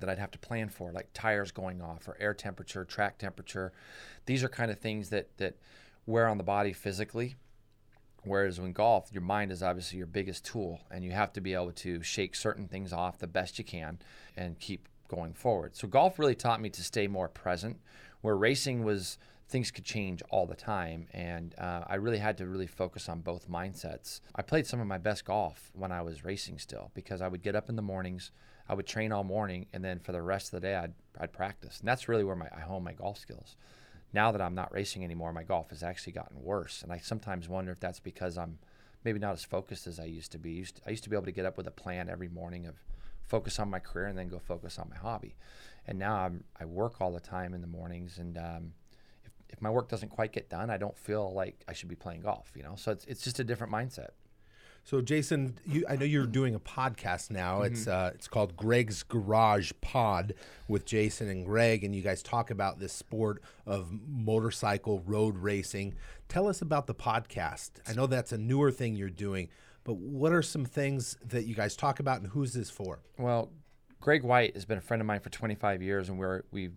that 0.00 0.08
I'd 0.08 0.18
have 0.18 0.32
to 0.32 0.38
plan 0.40 0.70
for, 0.70 0.90
like 0.90 1.08
tires 1.14 1.52
going 1.52 1.80
off 1.80 2.08
or 2.08 2.16
air 2.18 2.34
temperature, 2.34 2.84
track 2.84 3.18
temperature. 3.18 3.72
These 4.26 4.42
are 4.42 4.48
kind 4.48 4.70
of 4.70 4.78
things 4.78 5.10
that 5.10 5.36
that 5.38 5.56
wear 6.06 6.28
on 6.28 6.38
the 6.38 6.44
body 6.44 6.72
physically 6.72 7.36
Whereas 8.24 8.60
when 8.60 8.72
golf, 8.72 9.10
your 9.12 9.22
mind 9.22 9.52
is 9.52 9.62
obviously 9.62 9.98
your 9.98 10.06
biggest 10.06 10.44
tool, 10.44 10.80
and 10.90 11.04
you 11.04 11.12
have 11.12 11.32
to 11.34 11.40
be 11.40 11.54
able 11.54 11.72
to 11.72 12.02
shake 12.02 12.34
certain 12.34 12.68
things 12.68 12.92
off 12.92 13.18
the 13.18 13.26
best 13.26 13.58
you 13.58 13.64
can 13.64 13.98
and 14.36 14.58
keep 14.58 14.88
going 15.08 15.34
forward. 15.34 15.76
So 15.76 15.86
golf 15.86 16.18
really 16.18 16.34
taught 16.34 16.60
me 16.60 16.70
to 16.70 16.82
stay 16.82 17.06
more 17.06 17.28
present, 17.28 17.78
where 18.22 18.36
racing 18.36 18.84
was 18.84 19.18
things 19.48 19.70
could 19.70 19.84
change 19.84 20.22
all 20.30 20.46
the 20.46 20.56
time, 20.56 21.06
and 21.12 21.54
uh, 21.58 21.84
I 21.86 21.96
really 21.96 22.18
had 22.18 22.38
to 22.38 22.46
really 22.46 22.66
focus 22.66 23.08
on 23.08 23.20
both 23.20 23.50
mindsets. 23.50 24.20
I 24.34 24.42
played 24.42 24.66
some 24.66 24.80
of 24.80 24.86
my 24.86 24.98
best 24.98 25.24
golf 25.24 25.70
when 25.74 25.92
I 25.92 26.02
was 26.02 26.24
racing 26.24 26.58
still 26.58 26.90
because 26.94 27.20
I 27.20 27.28
would 27.28 27.42
get 27.42 27.54
up 27.54 27.68
in 27.68 27.76
the 27.76 27.82
mornings, 27.82 28.30
I 28.68 28.74
would 28.74 28.86
train 28.86 29.12
all 29.12 29.24
morning, 29.24 29.66
and 29.72 29.84
then 29.84 29.98
for 29.98 30.12
the 30.12 30.22
rest 30.22 30.46
of 30.46 30.60
the 30.60 30.66
day, 30.66 30.74
I'd 30.74 30.94
I'd 31.20 31.32
practice, 31.32 31.80
and 31.80 31.88
that's 31.88 32.08
really 32.08 32.24
where 32.24 32.36
my 32.36 32.48
I 32.56 32.60
hone 32.60 32.82
my 32.82 32.94
golf 32.94 33.18
skills 33.18 33.56
now 34.14 34.30
that 34.30 34.40
I'm 34.40 34.54
not 34.54 34.72
racing 34.72 35.02
anymore, 35.04 35.32
my 35.32 35.42
golf 35.42 35.70
has 35.70 35.82
actually 35.82 36.12
gotten 36.12 36.42
worse. 36.42 36.82
And 36.82 36.92
I 36.92 36.98
sometimes 36.98 37.48
wonder 37.48 37.72
if 37.72 37.80
that's 37.80 38.00
because 38.00 38.38
I'm 38.38 38.58
maybe 39.04 39.18
not 39.18 39.32
as 39.32 39.44
focused 39.44 39.86
as 39.86 39.98
I 39.98 40.04
used 40.04 40.32
to 40.32 40.38
be. 40.38 40.50
I 40.50 40.58
used 40.58 40.76
to, 40.76 40.82
I 40.86 40.90
used 40.90 41.04
to 41.04 41.10
be 41.10 41.16
able 41.16 41.26
to 41.26 41.32
get 41.32 41.44
up 41.44 41.56
with 41.56 41.66
a 41.66 41.72
plan 41.72 42.08
every 42.08 42.28
morning 42.28 42.66
of 42.66 42.76
focus 43.26 43.58
on 43.58 43.68
my 43.68 43.80
career 43.80 44.06
and 44.06 44.16
then 44.16 44.28
go 44.28 44.38
focus 44.38 44.78
on 44.78 44.88
my 44.88 44.96
hobby. 44.96 45.34
And 45.86 45.98
now 45.98 46.16
I'm, 46.16 46.44
I 46.58 46.64
work 46.64 47.00
all 47.00 47.12
the 47.12 47.20
time 47.20 47.54
in 47.54 47.60
the 47.60 47.66
mornings. 47.66 48.18
And 48.18 48.38
um, 48.38 48.72
if, 49.24 49.32
if 49.50 49.60
my 49.60 49.70
work 49.70 49.88
doesn't 49.88 50.10
quite 50.10 50.32
get 50.32 50.48
done, 50.48 50.70
I 50.70 50.76
don't 50.76 50.96
feel 50.96 51.32
like 51.34 51.64
I 51.68 51.72
should 51.72 51.88
be 51.88 51.96
playing 51.96 52.22
golf, 52.22 52.52
you 52.54 52.62
know? 52.62 52.74
So 52.76 52.92
it's, 52.92 53.04
it's 53.06 53.22
just 53.22 53.40
a 53.40 53.44
different 53.44 53.72
mindset. 53.72 54.10
So, 54.86 55.00
Jason, 55.00 55.58
you, 55.64 55.86
I 55.88 55.96
know 55.96 56.04
you're 56.04 56.26
doing 56.26 56.54
a 56.54 56.60
podcast 56.60 57.30
now. 57.30 57.60
Mm-hmm. 57.60 57.72
It's 57.72 57.88
uh, 57.88 58.10
it's 58.14 58.28
called 58.28 58.54
Greg's 58.54 59.02
Garage 59.02 59.72
Pod 59.80 60.34
with 60.68 60.84
Jason 60.84 61.28
and 61.30 61.46
Greg, 61.46 61.84
and 61.84 61.94
you 61.94 62.02
guys 62.02 62.22
talk 62.22 62.50
about 62.50 62.78
this 62.78 62.92
sport 62.92 63.42
of 63.66 63.90
motorcycle 64.06 65.00
road 65.06 65.38
racing. 65.38 65.94
Tell 66.28 66.46
us 66.46 66.60
about 66.60 66.86
the 66.86 66.94
podcast. 66.94 67.70
I 67.88 67.94
know 67.94 68.06
that's 68.06 68.32
a 68.32 68.38
newer 68.38 68.70
thing 68.70 68.94
you're 68.94 69.08
doing, 69.08 69.48
but 69.84 69.96
what 69.96 70.32
are 70.32 70.42
some 70.42 70.66
things 70.66 71.16
that 71.24 71.46
you 71.46 71.54
guys 71.54 71.76
talk 71.76 71.98
about, 71.98 72.20
and 72.20 72.28
who's 72.28 72.52
this 72.52 72.68
for? 72.68 73.00
Well, 73.18 73.52
Greg 74.00 74.22
White 74.22 74.52
has 74.52 74.66
been 74.66 74.76
a 74.76 74.82
friend 74.82 75.00
of 75.00 75.06
mine 75.06 75.20
for 75.20 75.30
25 75.30 75.82
years, 75.82 76.10
and 76.10 76.18
we're 76.18 76.42
we've 76.50 76.76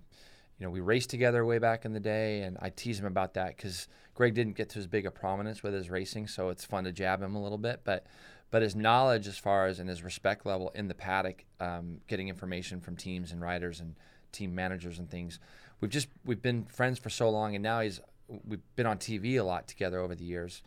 you 0.59 0.65
know, 0.65 0.71
we 0.71 0.79
raced 0.79 1.09
together 1.09 1.45
way 1.45 1.59
back 1.59 1.85
in 1.85 1.93
the 1.93 1.99
day, 1.99 2.41
and 2.41 2.57
I 2.61 2.69
tease 2.69 2.99
him 2.99 3.05
about 3.05 3.35
that 3.35 3.55
because 3.55 3.87
Greg 4.15 4.33
didn't 4.33 4.55
get 4.55 4.69
to 4.69 4.79
as 4.79 4.87
big 4.87 5.05
a 5.05 5.11
prominence 5.11 5.61
with 5.61 5.73
his 5.73 5.89
racing, 5.89 6.27
so 6.27 6.49
it's 6.49 6.65
fun 6.65 6.85
to 6.85 6.91
jab 6.91 7.21
him 7.21 7.35
a 7.35 7.41
little 7.41 7.59
bit. 7.59 7.81
But 7.83 8.05
but 8.49 8.61
his 8.61 8.75
knowledge, 8.75 9.27
as 9.27 9.37
far 9.37 9.67
as 9.67 9.79
and 9.79 9.89
his 9.89 10.03
respect 10.03 10.45
level 10.45 10.71
in 10.73 10.87
the 10.87 10.93
paddock, 10.93 11.45
um, 11.59 11.99
getting 12.07 12.29
information 12.29 12.79
from 12.79 12.95
teams 12.95 13.31
and 13.31 13.41
riders 13.41 13.79
and 13.81 13.95
team 14.31 14.55
managers 14.55 14.99
and 14.99 15.09
things, 15.09 15.39
we've 15.79 15.91
just 15.91 16.07
we've 16.25 16.41
been 16.41 16.65
friends 16.65 16.97
for 16.97 17.09
so 17.09 17.29
long, 17.29 17.53
and 17.53 17.61
now 17.63 17.81
he's 17.81 18.01
we've 18.45 18.61
been 18.75 18.87
on 18.87 18.97
TV 18.97 19.39
a 19.39 19.43
lot 19.43 19.67
together 19.67 19.99
over 19.99 20.15
the 20.15 20.25
years 20.25 20.63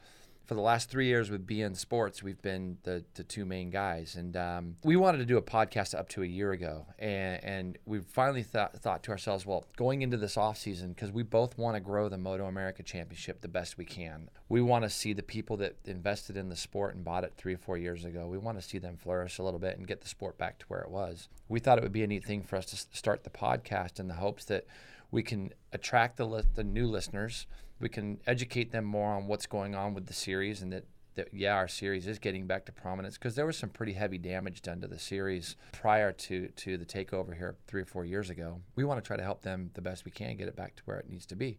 for 0.51 0.57
the 0.57 0.61
last 0.61 0.91
three 0.91 1.07
years 1.07 1.31
with 1.31 1.47
beIN 1.47 1.77
Sports, 1.77 2.25
we've 2.25 2.43
been 2.43 2.77
the, 2.83 3.05
the 3.15 3.23
two 3.23 3.45
main 3.45 3.71
guys. 3.71 4.17
And 4.17 4.37
um, 4.37 4.75
we 4.83 4.97
wanted 4.97 5.19
to 5.19 5.25
do 5.25 5.37
a 5.37 5.43
podcast 5.43 5.97
up 5.97 6.09
to 6.09 6.25
a 6.25 6.27
year 6.27 6.51
ago. 6.51 6.87
And, 6.99 7.45
and 7.45 7.79
we 7.87 8.01
finally 8.01 8.43
thought, 8.43 8.77
thought 8.77 9.05
to 9.05 9.13
ourselves, 9.13 9.47
well, 9.47 9.65
going 9.77 10.03
into 10.03 10.17
this 10.17 10.37
off 10.37 10.59
season, 10.59 10.89
because 10.89 11.13
we 11.13 11.23
both 11.23 11.57
want 11.57 11.77
to 11.77 11.81
grow 11.81 12.09
the 12.09 12.19
Moto 12.19 12.47
America 12.47 12.83
Championship 12.83 13.43
the 13.43 13.47
best 13.47 13.79
we 13.79 13.85
can. 13.85 14.29
We 14.49 14.61
want 14.61 14.83
to 14.83 14.91
see 14.91 15.13
the 15.13 15.23
people 15.23 15.57
that 15.59 15.77
invested 15.85 16.37
in 16.37 16.49
the 16.49 16.57
sport 16.57 16.97
and 16.97 17.05
bought 17.05 17.23
it 17.23 17.35
three 17.37 17.55
or 17.55 17.59
four 17.59 17.79
years 17.79 18.05
ago, 18.05 18.27
we 18.27 18.37
want 18.37 18.61
to 18.61 18.69
see 18.69 18.79
them 18.79 18.97
flourish 18.97 19.39
a 19.39 19.45
little 19.45 19.61
bit 19.61 19.79
and 19.79 19.87
get 19.87 20.01
the 20.01 20.09
sport 20.09 20.37
back 20.37 20.59
to 20.59 20.67
where 20.67 20.81
it 20.81 20.91
was. 20.91 21.29
We 21.49 21.61
thought 21.61 21.79
it 21.79 21.85
would 21.85 21.93
be 21.93 22.03
a 22.03 22.09
neat 22.09 22.25
thing 22.25 22.43
for 22.43 22.57
us 22.57 22.67
to 22.67 22.77
start 22.77 23.23
the 23.23 23.31
podcast 23.31 24.01
in 24.01 24.09
the 24.09 24.15
hopes 24.15 24.47
that 24.47 24.67
we 25.13 25.23
can 25.23 25.53
attract 25.73 26.17
the, 26.17 26.45
the 26.57 26.65
new 26.65 26.89
listeners– 26.89 27.47
we 27.81 27.89
can 27.89 28.21
educate 28.27 28.71
them 28.71 28.85
more 28.85 29.13
on 29.13 29.27
what's 29.27 29.47
going 29.47 29.75
on 29.75 29.95
with 29.95 30.07
the 30.07 30.13
series 30.13 30.63
and 30.63 30.73
that, 30.73 30.85
that 31.15 31.29
yeah, 31.33 31.55
our 31.55 31.67
series 31.67 32.07
is 32.07 32.19
getting 32.19 32.47
back 32.47 32.67
to 32.67 32.73
prominence 32.73 33.17
because 33.17 33.35
there 33.35 33.47
was 33.47 33.57
some 33.57 33.71
pretty 33.71 33.95
heavy 33.95 34.19
damage 34.19 34.63
done 34.63 34.81
to 34.83 34.87
the 34.87 34.99
series 34.99 35.57
prior 35.73 36.13
to, 36.13 36.49
to 36.49 36.77
the 36.77 36.85
takeover 36.85 37.37
here 37.37 37.57
three 37.67 37.83
or 37.83 37.87
four 37.87 38.05
years 38.05 38.29
ago. 38.29 38.61
We 38.77 38.85
want 38.85 39.03
to 39.03 39.07
try 39.07 39.17
to 39.17 39.23
help 39.23 39.43
them 39.43 39.71
the 39.75 39.81
best 39.81 40.05
we 40.05 40.11
can 40.11 40.37
get 40.37 40.47
it 40.47 40.55
back 40.55 40.77
to 40.77 40.83
where 40.85 40.99
it 40.99 41.09
needs 41.09 41.27
to 41.27 41.37
be. 41.37 41.59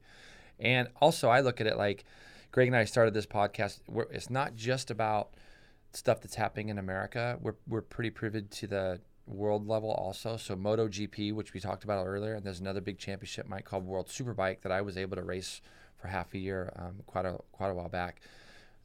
And 0.60 0.88
also, 1.02 1.30
I 1.30 1.42
look 1.42 1.60
at 1.60 1.68
it 1.68 1.76
like 1.76 2.06
Greg 2.52 2.68
and 2.68 2.78
I 2.78 2.86
started 2.86 3.14
this 3.14 3.26
podcast. 3.26 3.80
it's 4.12 4.30
not 4.30 4.56
just 4.56 4.92
about 4.92 5.32
stuff 5.94 6.22
that's 6.22 6.36
happening 6.36 6.70
in 6.70 6.78
America. 6.78 7.38
We're, 7.42 7.56
we're 7.68 7.82
pretty 7.82 8.12
privy 8.12 8.44
to 8.44 8.68
the 8.68 9.02
world 9.26 9.68
level 9.68 9.92
also. 9.92 10.38
So 10.38 10.56
MotoGP, 10.56 11.34
which 11.34 11.54
we 11.54 11.60
talked 11.60 11.84
about 11.84 12.06
earlier, 12.06 12.36
and 12.36 12.46
there's 12.46 12.60
another 12.60 12.82
big 12.82 13.00
championship 13.00 13.48
might 13.48 13.66
called 13.66 13.86
World 13.86 14.08
Superbike 14.08 14.62
that 14.62 14.72
I 14.72 14.82
was 14.82 14.98
able 14.98 15.16
to 15.16 15.24
race 15.24 15.62
for 16.02 16.08
half 16.08 16.34
a 16.34 16.38
year 16.38 16.74
um, 16.76 16.96
quite 17.06 17.26
a 17.26 17.38
quite 17.52 17.70
a 17.70 17.74
while 17.74 17.90
back. 17.90 18.22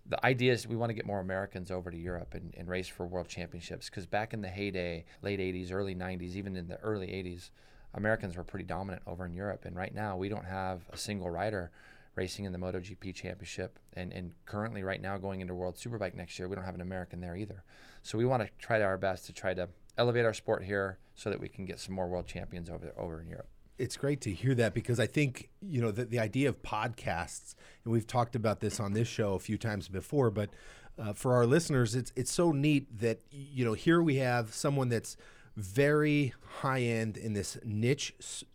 The 0.09 0.25
idea 0.25 0.53
is 0.53 0.69
we 0.69 0.77
want 0.77 0.91
to 0.91 0.95
get 0.95 1.05
more 1.05 1.19
Americans 1.19 1.71
over 1.73 1.91
to 1.91 1.97
Europe 1.97 2.35
and, 2.35 2.55
and 2.57 2.69
race 2.69 2.87
for 2.87 3.07
world 3.07 3.29
championships 3.29 3.91
because 3.91 4.07
back 4.07 4.33
in 4.33 4.41
the 4.41 4.49
heyday, 4.49 5.05
late 5.23 5.41
80s, 5.41 5.73
early 5.73 5.97
90s, 5.97 6.37
even 6.37 6.55
in 6.55 6.69
the 6.69 6.79
early 6.79 7.09
80s, 7.09 7.51
Americans 7.95 8.37
were 8.37 8.45
pretty 8.45 8.67
dominant 8.67 9.03
over 9.07 9.27
in 9.27 9.35
Europe. 9.35 9.65
And 9.65 9.75
right 9.75 9.93
now, 9.93 10.17
we 10.17 10.29
don't 10.29 10.45
have 10.45 10.83
a 10.93 10.97
single 10.97 11.29
rider 11.29 11.73
racing 12.15 12.45
in 12.45 12.53
the 12.53 12.59
MotoGP 12.59 13.15
championship. 13.17 13.81
And, 13.95 14.13
and 14.13 14.33
currently, 14.45 14.85
right 14.85 15.03
now, 15.03 15.19
going 15.19 15.41
into 15.41 15.55
World 15.55 15.75
Superbike 15.75 16.15
next 16.15 16.39
year, 16.39 16.47
we 16.47 16.55
don't 16.55 16.65
have 16.65 16.77
an 16.77 16.83
American 16.83 17.21
there 17.21 17.35
either. 17.35 17.65
So 18.05 18.17
we 18.17 18.27
want 18.27 18.45
to 18.45 18.51
try 18.61 18.81
our 18.83 18.97
best 18.97 19.27
to 19.27 19.33
try 19.33 19.55
to 19.55 19.69
elevate 19.99 20.25
our 20.25 20.35
sport 20.35 20.63
here 20.63 20.99
so 21.17 21.31
that 21.31 21.41
we 21.41 21.49
can 21.49 21.65
get 21.65 21.81
some 21.81 21.97
more 21.97 22.07
world 22.07 22.29
champions 22.29 22.71
over 22.71 22.93
over 22.97 23.21
in 23.21 23.29
Europe 23.29 23.49
it's 23.79 23.97
great 23.97 24.21
to 24.23 24.33
hear 24.33 24.55
that 24.55 24.75
because 24.75 24.99
I 24.99 25.07
think 25.07 25.51
you 25.61 25.81
know 25.81 25.91
the, 25.91 26.05
the 26.05 26.19
idea 26.19 26.49
of 26.49 26.63
podcasts, 26.63 27.55
and 27.85 27.93
we've 27.93 28.07
talked 28.07 28.37
about 28.37 28.61
this 28.61 28.81
on 28.81 28.93
this 28.93 29.09
show 29.09 29.35
a 29.35 29.39
few 29.39 29.59
times 29.59 29.89
before, 29.89 30.31
but 30.31 30.51
uh, 30.99 31.13
for 31.13 31.35
our 31.35 31.47
listeners, 31.47 31.95
it's 31.95 32.13
it's 32.17 32.33
so 32.33 32.53
neat 32.53 32.99
that 33.01 33.21
you 33.31 33.65
know 33.65 33.75
here 33.75 34.03
we 34.03 34.17
have 34.17 34.55
someone 34.55 34.89
that's 34.89 35.17
very 35.57 36.35
high 36.61 36.83
end 36.83 37.17
in 37.17 37.33
this 37.33 37.59
niche 37.65 38.15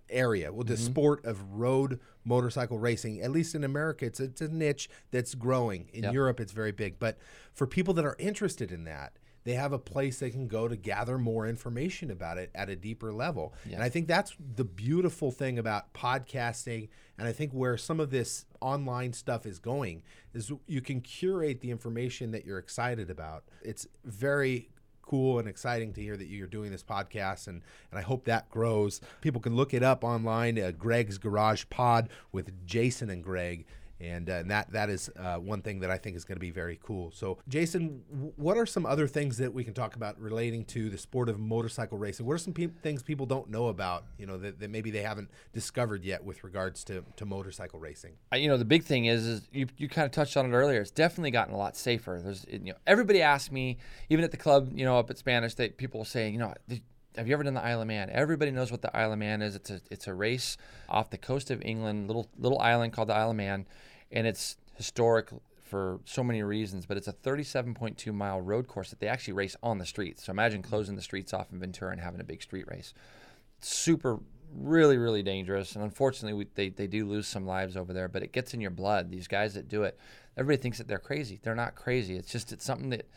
area, 0.10 0.52
well, 0.52 0.64
the 0.64 0.76
mm-hmm. 0.76 0.84
sport 0.84 1.26
of 1.26 1.42
road 1.54 2.00
motorcycle 2.24 2.78
racing. 2.78 3.22
At 3.22 3.32
least 3.32 3.56
in 3.56 3.64
America, 3.64 4.06
it's 4.06 4.20
a, 4.20 4.26
it's 4.26 4.42
a 4.42 4.48
niche 4.48 4.90
that's 5.10 5.34
growing. 5.34 5.90
In 5.94 6.04
yep. 6.04 6.14
Europe, 6.14 6.40
it's 6.40 6.52
very 6.52 6.72
big, 6.72 7.00
but 7.00 7.18
for 7.54 7.66
people 7.66 7.94
that 7.96 8.06
are 8.06 8.16
interested 8.20 8.72
in 8.72 8.84
that 8.84 9.14
they 9.44 9.54
have 9.54 9.74
a 9.74 9.80
place 9.80 10.20
they 10.20 10.30
can 10.30 10.48
go 10.48 10.68
to 10.68 10.76
gather 10.76 11.18
more 11.18 11.48
information 11.48 12.12
about 12.12 12.38
it 12.38 12.52
at 12.54 12.70
a 12.70 12.76
deeper 12.76 13.12
level. 13.12 13.54
Yeah. 13.66 13.76
And 13.76 13.84
I 13.84 13.90
think 13.90 14.08
that's 14.08 14.36
the 14.56 14.64
beautiful 14.64 15.32
thing 15.32 15.58
about 15.58 15.94
podcasting. 15.94 16.90
And 17.18 17.28
I 17.28 17.32
think 17.32 17.52
where 17.52 17.78
some 17.78 18.00
of 18.00 18.12
this 18.12 18.46
online 18.60 19.14
stuff 19.14 19.46
is 19.46 19.60
going 19.60 20.04
is 20.34 20.52
you 20.68 20.82
can 20.82 21.02
curate 21.02 21.62
the 21.62 21.72
information 21.72 22.32
that 22.32 22.46
you're 22.46 22.60
excited 22.60 23.10
about. 23.10 23.44
It's 23.64 23.88
very 24.06 24.70
cool 25.02 25.40
and 25.40 25.48
exciting 25.48 25.92
to 25.94 26.02
hear 26.02 26.16
that 26.16 26.28
you're 26.28 26.48
doing 26.48 26.72
this 26.72 26.84
podcast 26.84 27.48
and, 27.48 27.62
and 27.90 28.00
I 28.00 28.02
hope 28.02 28.26
that 28.26 28.50
grows. 28.50 29.02
People 29.20 29.42
can 29.42 29.56
look 29.56 29.74
it 29.74 29.84
up 29.84 30.04
online, 30.04 30.58
uh, 30.58 30.72
Greg's 30.72 31.18
Garage 31.18 31.66
Pod 31.70 32.10
with 32.32 32.66
Jason 32.66 33.10
and 33.10 33.24
Greg 33.24 33.66
and, 34.02 34.30
uh, 34.30 34.34
and 34.34 34.52
that 34.52 34.72
that 34.72 34.90
is 34.90 35.10
uh, 35.18 35.38
one 35.38 35.62
thing 35.62 35.80
that 35.82 35.92
I 35.92 35.98
think 35.98 36.16
is 36.16 36.26
going 36.26 36.36
to 36.36 36.42
be 36.42 36.52
very 36.52 36.80
cool. 36.82 37.12
So, 37.12 37.38
Jason, 37.48 38.02
what 38.36 38.58
are 38.58 38.66
some 38.66 38.86
other 38.86 39.08
things 39.08 39.38
that 39.38 39.54
we 39.54 39.64
can 39.64 39.74
talk 39.74 39.96
about 39.96 40.20
relating 40.20 40.66
to 40.66 40.90
the 40.90 40.98
sport 40.98 41.30
of 41.30 41.40
motorcycle 41.40 41.98
racing? 41.98 42.26
What 42.26 42.34
are 42.34 42.40
some 42.40 42.54
pe- 42.54 42.68
things 42.68 43.04
people 43.04 43.26
don't 43.26 43.50
know 43.50 43.68
about, 43.68 44.06
you 44.18 44.26
know, 44.26 44.38
that, 44.38 44.60
that, 44.60 44.70
maybe 44.70 44.90
they 44.92 45.02
haven't 45.02 45.30
discovered 45.54 46.04
yet 46.04 46.24
with 46.24 46.44
regards 46.44 46.84
to, 46.86 47.04
to 47.18 47.26
motorcycle 47.26 47.80
racing? 47.80 48.14
You 48.34 48.48
know, 48.48 48.58
the 48.58 48.66
big 48.66 48.84
thing 48.84 49.06
is, 49.06 49.26
is 49.26 49.48
you, 49.52 49.68
you 49.78 49.88
kind 49.88 50.06
of 50.06 50.12
touched 50.12 50.36
on 50.38 50.46
it 50.46 50.56
earlier. 50.56 50.82
It's 50.82 50.92
definitely 50.92 51.32
gotten 51.32 51.54
a 51.54 51.58
lot 51.58 51.76
safer. 51.76 52.20
There's, 52.24 52.46
you 52.50 52.60
know, 52.60 52.74
everybody 52.88 53.22
asks 53.22 53.52
me, 53.52 53.78
even 54.10 54.24
at 54.24 54.32
the 54.32 54.38
club, 54.38 54.72
you 54.74 54.86
know, 54.86 54.98
up 54.98 55.10
at 55.10 55.18
Spanish, 55.18 55.54
that 55.56 55.78
people 55.78 56.06
say, 56.06 56.30
you 56.30 56.40
know, 56.40 56.54
have 57.18 57.28
you 57.28 57.34
ever 57.34 57.44
done 57.44 57.54
the 57.54 57.64
Isle 57.64 57.82
of 57.82 57.88
Man? 57.88 58.10
Everybody 58.10 58.52
knows 58.52 58.72
what 58.72 58.82
the 58.82 58.96
Isle 58.96 59.14
of 59.14 59.20
Man 59.20 59.42
is. 59.42 59.56
It's 59.56 59.70
a 59.70 59.82
it's 59.92 60.08
a 60.08 60.14
race 60.14 60.56
off 60.88 61.10
the 61.10 61.18
coast 61.18 61.52
of 61.52 61.62
England, 61.62 62.08
little 62.08 62.30
little 62.38 62.60
island 62.60 62.94
called 62.94 63.10
the 63.10 63.14
Isle 63.16 63.32
of 63.32 63.36
Man 63.36 63.66
and 64.12 64.28
it's 64.28 64.58
historic 64.76 65.30
for 65.64 66.02
so 66.04 66.22
many 66.24 66.44
reasons, 66.44 66.86
but 66.86 66.98
it's 66.98 67.08
a 67.08 67.14
37.2 67.14 68.14
mile 68.14 68.42
road 68.42 68.68
course 68.68 68.90
that 68.90 69.00
they 69.00 69.08
actually 69.08 69.34
race 69.34 69.56
on 69.64 69.78
the 69.78 69.86
streets. 69.86 70.26
So 70.26 70.32
imagine 70.32 70.62
closing 70.62 70.98
the 70.98 71.02
streets 71.02 71.34
off 71.34 71.52
in 71.52 71.60
Ventura 71.60 71.94
and 71.94 72.02
having 72.02 72.20
a 72.20 72.26
big 72.26 72.42
street 72.42 72.66
race. 72.70 72.94
super, 73.62 74.20
really, 74.54 74.98
really 74.98 75.24
dangerous. 75.24 75.76
And 75.76 75.84
unfortunately, 75.84 76.34
we, 76.34 76.48
they, 76.56 76.70
they 76.70 76.88
do 76.88 77.08
lose 77.08 77.26
some 77.28 77.46
lives 77.46 77.78
over 77.78 77.94
there, 77.94 78.10
but 78.10 78.22
it 78.22 78.34
gets 78.34 78.54
in 78.54 78.60
your 78.60 78.72
blood. 78.72 79.10
These 79.10 79.30
guys 79.30 79.54
that 79.54 79.70
do 79.70 79.84
it, 79.84 79.98
everybody 80.36 80.62
thinks 80.62 80.78
that 80.78 80.90
they're 80.90 81.00
crazy. 81.00 81.40
They're 81.42 81.56
not 81.56 81.76
crazy. 81.76 82.18
It's 82.18 82.32
just, 82.32 82.52
it's 82.52 82.66
something 82.66 82.90
that 82.90 83.08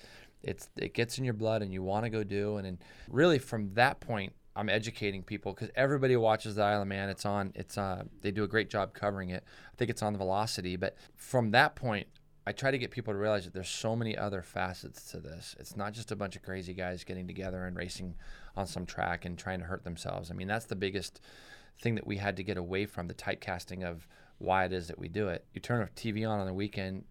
it's, 0.43 0.69
it 0.77 0.95
gets 0.95 1.19
in 1.19 1.25
your 1.25 1.35
blood 1.35 1.63
and 1.63 1.73
you 1.73 1.83
want 1.83 2.05
to 2.05 2.11
go 2.11 2.23
do. 2.23 2.59
And, 2.59 2.67
and 2.67 2.79
really 3.09 3.39
from 3.39 3.75
that 3.75 3.99
point, 3.99 4.33
I'm 4.57 4.69
educating 4.69 5.23
people 5.23 5.53
because 5.53 5.71
everybody 5.75 6.17
watches 6.17 6.55
the 6.55 6.63
Isle 6.63 6.83
of 6.83 6.89
Man. 6.89 7.09
It's 7.09 7.27
on. 7.27 7.53
It's 7.55 7.77
uh, 7.77 8.05
they 8.21 8.31
do 8.31 8.45
a 8.45 8.49
great 8.49 8.71
job 8.71 8.95
covering 8.95 9.31
it. 9.31 9.45
I 9.73 9.77
think 9.77 9.91
it's 9.91 10.03
on 10.03 10.13
the 10.13 10.19
Velocity. 10.19 10.77
But 10.77 10.97
from 11.17 11.51
that 11.51 11.75
point, 11.75 12.07
I 12.47 12.53
try 12.53 12.71
to 12.71 12.79
get 12.79 12.91
people 12.91 13.13
to 13.13 13.19
realize 13.19 13.45
that 13.45 13.55
there's 13.55 13.69
so 13.69 13.97
many 13.97 14.17
other 14.17 14.43
facets 14.43 15.11
to 15.11 15.19
this. 15.19 15.57
It's 15.59 15.77
not 15.77 15.93
just 15.93 16.13
a 16.13 16.17
bunch 16.17 16.37
of 16.37 16.43
crazy 16.43 16.75
guys 16.75 17.03
getting 17.03 17.27
together 17.27 17.65
and 17.65 17.77
racing 17.77 18.15
on 18.57 18.67
some 18.67 18.87
track 18.87 19.25
and 19.25 19.39
trying 19.39 19.61
to 19.61 19.67
hurt 19.67 19.83
themselves. 19.83 20.31
I 20.31 20.35
mean, 20.35 20.49
that's 20.49 20.67
the 20.67 20.77
biggest 20.77 21.21
thing 21.81 21.95
that 21.95 22.07
we 22.07 22.19
had 22.19 22.37
to 22.37 22.45
get 22.45 22.57
away 22.57 22.87
from 22.87 23.09
the 23.09 23.15
typecasting 23.15 23.83
of 23.83 24.07
why 24.39 24.67
it 24.67 24.73
is 24.73 24.89
that 24.89 24.99
we 24.99 25.09
do 25.09 25.29
it. 25.29 25.45
You 25.55 25.61
turn 25.61 25.83
a 25.83 25.87
TV 25.87 26.29
on 26.29 26.39
on 26.39 26.47
the 26.47 26.55
weekend, 26.55 27.05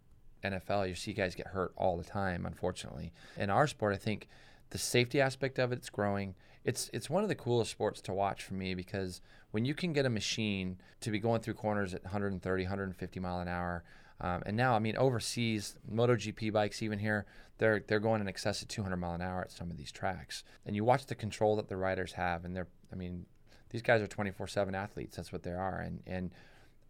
NFL, 0.44 0.88
you 0.88 0.94
see 0.94 1.12
guys 1.12 1.34
get 1.34 1.48
hurt 1.48 1.72
all 1.76 1.96
the 1.96 2.04
time, 2.04 2.46
unfortunately. 2.46 3.12
In 3.36 3.50
our 3.50 3.66
sport, 3.66 3.94
I 3.94 3.96
think 3.96 4.28
the 4.70 4.78
safety 4.78 5.20
aspect 5.20 5.58
of 5.58 5.72
it's 5.72 5.90
growing. 5.90 6.34
It's 6.64 6.90
it's 6.92 7.10
one 7.10 7.22
of 7.22 7.28
the 7.28 7.34
coolest 7.34 7.70
sports 7.70 8.00
to 8.02 8.12
watch 8.12 8.42
for 8.42 8.54
me 8.54 8.74
because 8.74 9.20
when 9.50 9.64
you 9.64 9.74
can 9.74 9.92
get 9.92 10.06
a 10.06 10.10
machine 10.10 10.78
to 11.00 11.10
be 11.10 11.18
going 11.18 11.40
through 11.40 11.54
corners 11.54 11.94
at 11.94 12.02
130, 12.04 12.62
150 12.62 13.20
mile 13.20 13.40
an 13.40 13.48
hour, 13.48 13.84
um, 14.20 14.42
and 14.46 14.56
now 14.56 14.74
I 14.74 14.78
mean 14.78 14.96
overseas 14.96 15.76
MotoGP 15.92 16.52
bikes 16.52 16.82
even 16.82 16.98
here 16.98 17.26
they're 17.58 17.82
they're 17.86 18.00
going 18.00 18.20
in 18.20 18.28
excess 18.28 18.62
of 18.62 18.68
200 18.68 18.96
mile 18.96 19.14
an 19.14 19.22
hour 19.22 19.42
at 19.42 19.52
some 19.52 19.70
of 19.70 19.76
these 19.76 19.92
tracks, 19.92 20.44
and 20.66 20.74
you 20.74 20.84
watch 20.84 21.06
the 21.06 21.14
control 21.14 21.56
that 21.56 21.68
the 21.68 21.76
riders 21.76 22.12
have, 22.12 22.44
and 22.44 22.56
they're 22.56 22.68
I 22.92 22.96
mean 22.96 23.26
these 23.70 23.82
guys 23.82 24.00
are 24.00 24.06
24/7 24.06 24.74
athletes. 24.74 25.16
That's 25.16 25.32
what 25.32 25.42
they 25.42 25.52
are, 25.52 25.78
and 25.78 26.02
and 26.06 26.30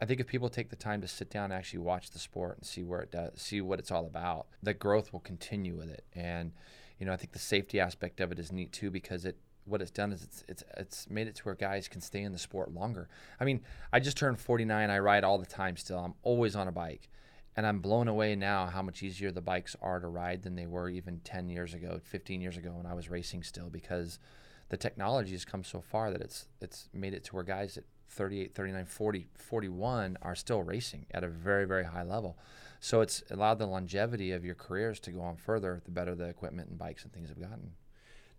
I 0.00 0.06
think 0.06 0.20
if 0.20 0.26
people 0.26 0.48
take 0.48 0.70
the 0.70 0.76
time 0.76 1.00
to 1.02 1.08
sit 1.08 1.30
down 1.30 1.44
and 1.44 1.54
actually 1.54 1.80
watch 1.80 2.10
the 2.10 2.18
sport 2.18 2.56
and 2.58 2.66
see 2.66 2.82
where 2.82 3.00
it 3.00 3.12
does, 3.12 3.40
see 3.40 3.60
what 3.60 3.78
it's 3.78 3.90
all 3.90 4.06
about, 4.06 4.46
the 4.62 4.74
growth 4.74 5.12
will 5.12 5.20
continue 5.20 5.76
with 5.76 5.88
it. 5.88 6.04
And 6.14 6.52
you 6.98 7.06
know, 7.06 7.12
I 7.12 7.16
think 7.16 7.32
the 7.32 7.38
safety 7.38 7.78
aspect 7.78 8.20
of 8.20 8.32
it 8.32 8.38
is 8.38 8.52
neat 8.52 8.72
too 8.72 8.90
because 8.90 9.24
it 9.24 9.36
what 9.64 9.80
it's 9.80 9.90
done 9.90 10.12
is 10.12 10.22
it's 10.22 10.44
it's 10.48 10.64
it's 10.76 11.10
made 11.10 11.26
it 11.26 11.36
to 11.36 11.42
where 11.44 11.54
guys 11.54 11.88
can 11.88 12.00
stay 12.00 12.22
in 12.22 12.32
the 12.32 12.38
sport 12.38 12.72
longer. 12.72 13.08
I 13.40 13.44
mean, 13.44 13.60
I 13.92 14.00
just 14.00 14.16
turned 14.16 14.38
49. 14.38 14.90
I 14.90 14.98
ride 14.98 15.24
all 15.24 15.38
the 15.38 15.46
time 15.46 15.76
still. 15.76 15.98
I'm 15.98 16.14
always 16.22 16.54
on 16.56 16.68
a 16.68 16.72
bike. 16.72 17.08
And 17.56 17.66
I'm 17.66 17.78
blown 17.78 18.08
away 18.08 18.34
now 18.34 18.66
how 18.66 18.82
much 18.82 19.02
easier 19.02 19.30
the 19.30 19.40
bikes 19.40 19.76
are 19.80 20.00
to 20.00 20.08
ride 20.08 20.42
than 20.42 20.56
they 20.56 20.66
were 20.66 20.88
even 20.88 21.20
10 21.20 21.48
years 21.48 21.72
ago, 21.72 22.00
15 22.02 22.40
years 22.40 22.56
ago 22.56 22.72
when 22.72 22.86
I 22.86 22.94
was 22.94 23.08
racing 23.08 23.44
still 23.44 23.70
because 23.70 24.18
the 24.70 24.76
technology 24.76 25.32
has 25.32 25.44
come 25.44 25.62
so 25.62 25.80
far 25.80 26.10
that 26.10 26.20
it's 26.20 26.46
it's 26.60 26.88
made 26.92 27.14
it 27.14 27.22
to 27.24 27.34
where 27.34 27.44
guys 27.44 27.78
at 27.78 27.84
38, 28.08 28.54
39, 28.54 28.86
40, 28.86 29.28
41 29.36 30.18
are 30.22 30.34
still 30.34 30.62
racing 30.62 31.06
at 31.12 31.24
a 31.24 31.28
very, 31.28 31.64
very 31.64 31.84
high 31.84 32.02
level. 32.02 32.38
So 32.80 33.00
it's 33.00 33.22
allowed 33.30 33.58
the 33.58 33.66
longevity 33.66 34.32
of 34.32 34.44
your 34.44 34.54
careers 34.54 35.00
to 35.00 35.10
go 35.10 35.20
on 35.20 35.36
further 35.36 35.80
the 35.84 35.90
better 35.90 36.14
the 36.14 36.28
equipment 36.28 36.68
and 36.68 36.78
bikes 36.78 37.02
and 37.02 37.12
things 37.12 37.28
have 37.28 37.40
gotten. 37.40 37.72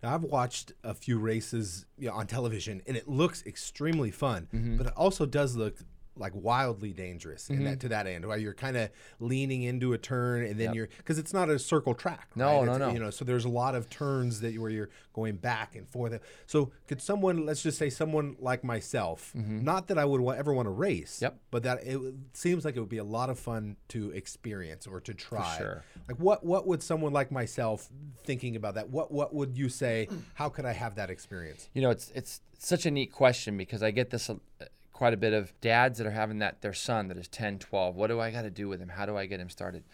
Now, 0.06 0.14
I've 0.14 0.22
watched 0.22 0.70
a 0.84 0.94
few 0.94 1.18
races 1.18 1.84
you 1.98 2.06
know, 2.06 2.14
on 2.14 2.28
television, 2.28 2.80
and 2.86 2.96
it 2.96 3.08
looks 3.08 3.42
extremely 3.44 4.12
fun, 4.12 4.46
mm-hmm. 4.54 4.76
but 4.76 4.86
it 4.86 4.92
also 4.96 5.26
does 5.26 5.56
look 5.56 5.78
like 6.16 6.32
wildly 6.34 6.92
dangerous 6.92 7.44
mm-hmm. 7.44 7.54
in 7.54 7.64
that 7.64 7.80
to 7.80 7.88
that 7.88 8.06
end 8.06 8.26
where 8.26 8.38
you're 8.38 8.54
kind 8.54 8.76
of 8.76 8.90
leaning 9.20 9.62
into 9.62 9.92
a 9.92 9.98
turn 9.98 10.44
and 10.44 10.58
then 10.58 10.66
yep. 10.66 10.74
you're 10.74 10.88
because 10.98 11.18
it's 11.18 11.32
not 11.32 11.48
a 11.48 11.58
circle 11.58 11.94
track 11.94 12.28
no 12.34 12.58
right? 12.58 12.66
no 12.66 12.78
no 12.78 12.92
you 12.92 12.98
know 12.98 13.10
so 13.10 13.24
there's 13.24 13.44
a 13.44 13.48
lot 13.48 13.74
of 13.74 13.88
turns 13.90 14.40
that 14.40 14.56
where 14.58 14.70
you're 14.70 14.88
going 15.12 15.36
back 15.36 15.76
and 15.76 15.88
forth 15.88 16.18
so 16.46 16.70
could 16.86 17.00
someone 17.00 17.44
let's 17.46 17.62
just 17.62 17.78
say 17.78 17.90
someone 17.90 18.36
like 18.38 18.64
myself 18.64 19.32
mm-hmm. 19.36 19.62
not 19.64 19.88
that 19.88 19.98
I 19.98 20.04
would 20.04 20.22
ever 20.36 20.52
want 20.52 20.66
to 20.66 20.70
race 20.70 21.20
yep. 21.20 21.38
but 21.50 21.62
that 21.62 21.82
it 21.82 22.00
seems 22.32 22.64
like 22.64 22.76
it 22.76 22.80
would 22.80 22.88
be 22.88 22.98
a 22.98 23.04
lot 23.04 23.30
of 23.30 23.38
fun 23.38 23.76
to 23.88 24.10
experience 24.10 24.86
or 24.86 25.00
to 25.00 25.14
try 25.14 25.58
sure. 25.58 25.84
like 26.08 26.18
what 26.18 26.44
what 26.44 26.66
would 26.66 26.82
someone 26.82 27.12
like 27.12 27.30
myself 27.30 27.88
thinking 28.24 28.56
about 28.56 28.74
that 28.74 28.90
what 28.90 29.12
what 29.12 29.34
would 29.34 29.56
you 29.56 29.68
say 29.68 30.08
how 30.34 30.48
could 30.48 30.64
I 30.64 30.72
have 30.72 30.96
that 30.96 31.10
experience 31.10 31.68
you 31.74 31.82
know 31.82 31.90
it's 31.90 32.10
it's 32.14 32.40
such 32.58 32.86
a 32.86 32.90
neat 32.90 33.12
question 33.12 33.56
because 33.56 33.82
I 33.82 33.90
get 33.90 34.10
this 34.10 34.30
quite 34.96 35.12
a 35.12 35.18
bit 35.18 35.34
of 35.34 35.52
dads 35.60 35.98
that 35.98 36.06
are 36.06 36.12
having 36.12 36.38
that 36.38 36.62
their 36.62 36.72
son 36.72 37.08
that 37.08 37.18
is 37.18 37.28
10, 37.28 37.58
12. 37.58 37.94
What 37.94 38.06
do 38.06 38.18
I 38.18 38.30
got 38.30 38.42
to 38.42 38.50
do 38.50 38.66
with 38.66 38.80
him? 38.80 38.88
How 38.88 39.04
do 39.04 39.14
I 39.14 39.26
get 39.26 39.40
him 39.40 39.50
started? 39.50 39.84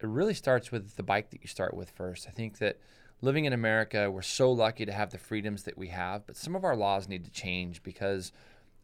It 0.00 0.06
really 0.06 0.32
starts 0.32 0.70
with 0.70 0.94
the 0.94 1.02
bike 1.02 1.30
that 1.30 1.42
you 1.42 1.48
start 1.48 1.74
with 1.74 1.90
first. 1.90 2.28
I 2.28 2.30
think 2.30 2.58
that 2.58 2.78
living 3.20 3.46
in 3.46 3.52
America, 3.52 4.08
we're 4.08 4.22
so 4.22 4.52
lucky 4.52 4.86
to 4.86 4.92
have 4.92 5.10
the 5.10 5.18
freedoms 5.18 5.64
that 5.64 5.76
we 5.76 5.88
have, 5.88 6.24
but 6.24 6.36
some 6.36 6.54
of 6.54 6.62
our 6.62 6.76
laws 6.76 7.08
need 7.08 7.24
to 7.24 7.32
change 7.32 7.82
because 7.82 8.30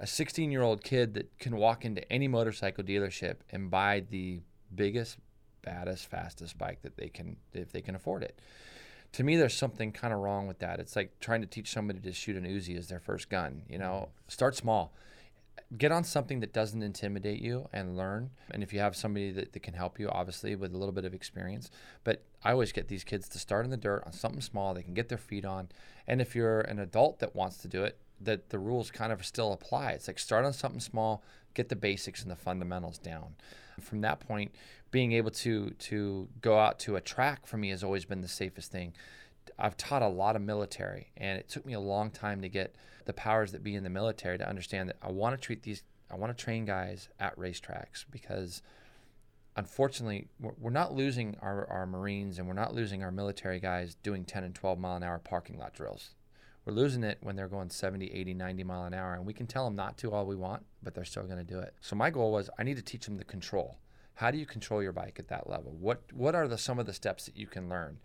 a 0.00 0.08
16 0.08 0.50
year 0.50 0.62
old 0.62 0.82
kid 0.82 1.14
that 1.14 1.38
can 1.38 1.56
walk 1.56 1.84
into 1.84 2.12
any 2.12 2.26
motorcycle 2.26 2.82
dealership 2.82 3.36
and 3.50 3.70
buy 3.70 4.02
the 4.10 4.40
biggest, 4.74 5.18
baddest, 5.62 6.10
fastest 6.10 6.58
bike 6.58 6.82
that 6.82 6.96
they 6.96 7.08
can, 7.08 7.36
if 7.52 7.70
they 7.70 7.80
can 7.80 7.94
afford 7.94 8.24
it. 8.24 8.40
To 9.12 9.22
me, 9.22 9.36
there's 9.36 9.56
something 9.56 9.92
kind 9.92 10.12
of 10.12 10.18
wrong 10.18 10.48
with 10.48 10.58
that. 10.58 10.80
It's 10.80 10.96
like 10.96 11.20
trying 11.20 11.42
to 11.42 11.46
teach 11.46 11.70
somebody 11.70 12.00
to 12.00 12.12
shoot 12.12 12.34
an 12.34 12.42
Uzi 12.42 12.76
as 12.76 12.88
their 12.88 12.98
first 12.98 13.30
gun. 13.30 13.62
You 13.68 13.78
know, 13.78 14.08
mm-hmm. 14.08 14.10
start 14.26 14.56
small 14.56 14.92
get 15.76 15.92
on 15.92 16.04
something 16.04 16.40
that 16.40 16.52
doesn't 16.52 16.82
intimidate 16.82 17.40
you 17.40 17.68
and 17.72 17.96
learn. 17.96 18.30
And 18.50 18.62
if 18.62 18.72
you 18.72 18.80
have 18.80 18.94
somebody 18.94 19.30
that, 19.32 19.52
that 19.52 19.62
can 19.62 19.74
help 19.74 19.98
you, 19.98 20.08
obviously 20.08 20.54
with 20.56 20.72
a 20.74 20.78
little 20.78 20.92
bit 20.92 21.04
of 21.04 21.14
experience. 21.14 21.70
But 22.04 22.22
I 22.42 22.52
always 22.52 22.72
get 22.72 22.88
these 22.88 23.04
kids 23.04 23.28
to 23.30 23.38
start 23.38 23.64
in 23.64 23.70
the 23.70 23.76
dirt 23.76 24.02
on 24.06 24.12
something 24.12 24.40
small 24.40 24.74
they 24.74 24.82
can 24.82 24.94
get 24.94 25.08
their 25.08 25.18
feet 25.18 25.44
on. 25.44 25.68
And 26.06 26.20
if 26.20 26.34
you're 26.34 26.60
an 26.60 26.78
adult 26.78 27.18
that 27.20 27.34
wants 27.34 27.56
to 27.58 27.68
do 27.68 27.82
it, 27.84 27.98
that 28.20 28.50
the 28.50 28.58
rules 28.58 28.90
kind 28.90 29.12
of 29.12 29.24
still 29.24 29.52
apply. 29.52 29.92
It's 29.92 30.06
like 30.06 30.18
start 30.18 30.44
on 30.44 30.52
something 30.52 30.80
small, 30.80 31.22
get 31.54 31.68
the 31.68 31.76
basics 31.76 32.22
and 32.22 32.30
the 32.30 32.36
fundamentals 32.36 32.98
down. 32.98 33.34
From 33.80 34.00
that 34.02 34.20
point, 34.20 34.52
being 34.90 35.12
able 35.12 35.32
to 35.32 35.70
to 35.70 36.28
go 36.40 36.58
out 36.58 36.78
to 36.80 36.94
a 36.94 37.00
track 37.00 37.46
for 37.46 37.56
me 37.56 37.70
has 37.70 37.82
always 37.82 38.04
been 38.04 38.20
the 38.20 38.28
safest 38.28 38.70
thing. 38.70 38.94
I've 39.58 39.76
taught 39.76 40.02
a 40.02 40.08
lot 40.08 40.36
of 40.36 40.42
military, 40.42 41.12
and 41.16 41.38
it 41.38 41.48
took 41.48 41.64
me 41.64 41.74
a 41.74 41.80
long 41.80 42.10
time 42.10 42.42
to 42.42 42.48
get 42.48 42.74
the 43.04 43.12
powers 43.12 43.52
that 43.52 43.62
be 43.62 43.74
in 43.74 43.84
the 43.84 43.90
military 43.90 44.38
to 44.38 44.48
understand 44.48 44.88
that 44.88 44.96
I 45.02 45.10
want 45.10 45.40
to 45.40 45.40
treat 45.40 45.62
these, 45.62 45.82
I 46.10 46.16
want 46.16 46.36
to 46.36 46.44
train 46.44 46.64
guys 46.64 47.08
at 47.20 47.38
racetracks 47.38 48.04
because 48.10 48.62
unfortunately, 49.56 50.28
we're 50.40 50.70
not 50.70 50.94
losing 50.94 51.36
our, 51.40 51.66
our 51.70 51.86
Marines 51.86 52.38
and 52.38 52.48
we're 52.48 52.54
not 52.54 52.74
losing 52.74 53.02
our 53.02 53.12
military 53.12 53.60
guys 53.60 53.94
doing 54.02 54.24
10 54.24 54.44
and 54.44 54.54
12 54.54 54.78
mile 54.78 54.96
an 54.96 55.02
hour 55.02 55.18
parking 55.18 55.58
lot 55.58 55.72
drills. 55.72 56.10
We're 56.64 56.72
losing 56.72 57.04
it 57.04 57.18
when 57.20 57.36
they're 57.36 57.48
going 57.48 57.68
70, 57.68 58.10
80, 58.10 58.34
90 58.34 58.64
mile 58.64 58.84
an 58.84 58.94
hour, 58.94 59.14
and 59.14 59.26
we 59.26 59.34
can 59.34 59.46
tell 59.46 59.66
them 59.66 59.76
not 59.76 59.98
to 59.98 60.12
all 60.12 60.24
we 60.24 60.34
want, 60.34 60.64
but 60.82 60.94
they're 60.94 61.04
still 61.04 61.24
going 61.24 61.38
to 61.38 61.44
do 61.44 61.58
it. 61.58 61.74
So 61.80 61.94
my 61.94 62.10
goal 62.10 62.32
was 62.32 62.48
I 62.58 62.62
need 62.62 62.76
to 62.76 62.82
teach 62.82 63.04
them 63.04 63.18
the 63.18 63.24
control. 63.24 63.78
How 64.14 64.30
do 64.30 64.38
you 64.38 64.46
control 64.46 64.82
your 64.82 64.92
bike 64.92 65.18
at 65.18 65.28
that 65.28 65.48
level? 65.50 65.76
What 65.78 66.02
what 66.12 66.34
are 66.34 66.48
the 66.48 66.56
some 66.56 66.78
of 66.78 66.86
the 66.86 66.92
steps 66.92 67.26
that 67.26 67.36
you 67.36 67.46
can 67.46 67.68
learn? 67.68 67.98